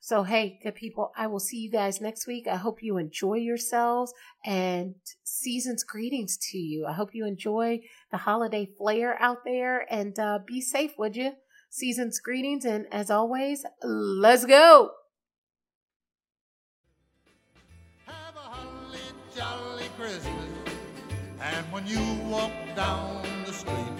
So, 0.00 0.22
hey, 0.22 0.60
good 0.62 0.76
people, 0.76 1.10
I 1.16 1.26
will 1.26 1.40
see 1.40 1.56
you 1.56 1.70
guys 1.70 2.00
next 2.00 2.26
week. 2.26 2.46
I 2.46 2.56
hope 2.56 2.82
you 2.82 2.98
enjoy 2.98 3.34
yourselves 3.34 4.12
and 4.44 4.94
season's 5.24 5.82
greetings 5.82 6.38
to 6.52 6.58
you. 6.58 6.86
I 6.86 6.92
hope 6.92 7.10
you 7.12 7.26
enjoy 7.26 7.80
the 8.12 8.18
holiday 8.18 8.68
flair 8.78 9.20
out 9.20 9.38
there 9.44 9.84
and 9.92 10.16
uh, 10.18 10.38
be 10.46 10.60
safe, 10.60 10.92
would 10.98 11.16
you? 11.16 11.32
Season's 11.70 12.18
greetings, 12.18 12.64
and 12.64 12.86
as 12.92 13.10
always, 13.10 13.64
let's 13.82 14.44
go. 14.44 14.90
Have 18.06 18.36
a 18.36 18.38
holly 18.38 18.98
jolly 19.36 19.84
Christmas. 19.98 20.34
And 21.40 21.66
when 21.72 21.86
you 21.86 22.00
walk 22.28 22.52
down 22.74 23.22
the 23.46 23.52
street, 23.52 23.98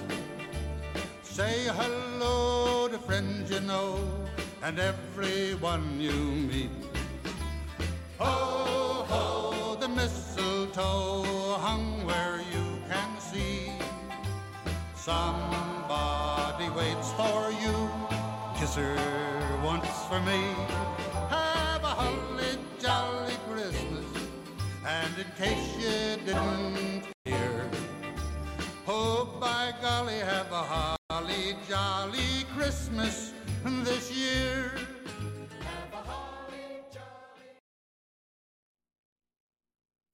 say 1.22 1.66
hello 1.68 2.88
to 2.88 2.98
friends 2.98 3.50
you 3.50 3.60
know 3.60 4.00
and 4.62 4.78
everyone 4.78 6.00
you 6.00 6.12
meet. 6.12 6.70
Ho, 8.18 8.57
her 18.78 19.60
once 19.64 19.88
for 20.08 20.20
me. 20.20 20.40
Have 21.28 21.82
a 21.82 21.94
holly 22.00 22.58
jolly 22.80 23.34
Christmas, 23.50 24.06
and 24.86 25.12
in 25.18 25.28
case 25.36 25.68
you 25.76 26.24
didn't 26.24 27.04
hear, 27.24 27.70
oh 28.86 29.36
by 29.40 29.74
golly, 29.82 30.18
have 30.18 30.50
a 30.52 30.94
holly 31.10 31.56
jolly 31.68 32.44
Christmas 32.56 33.32
this 33.84 34.10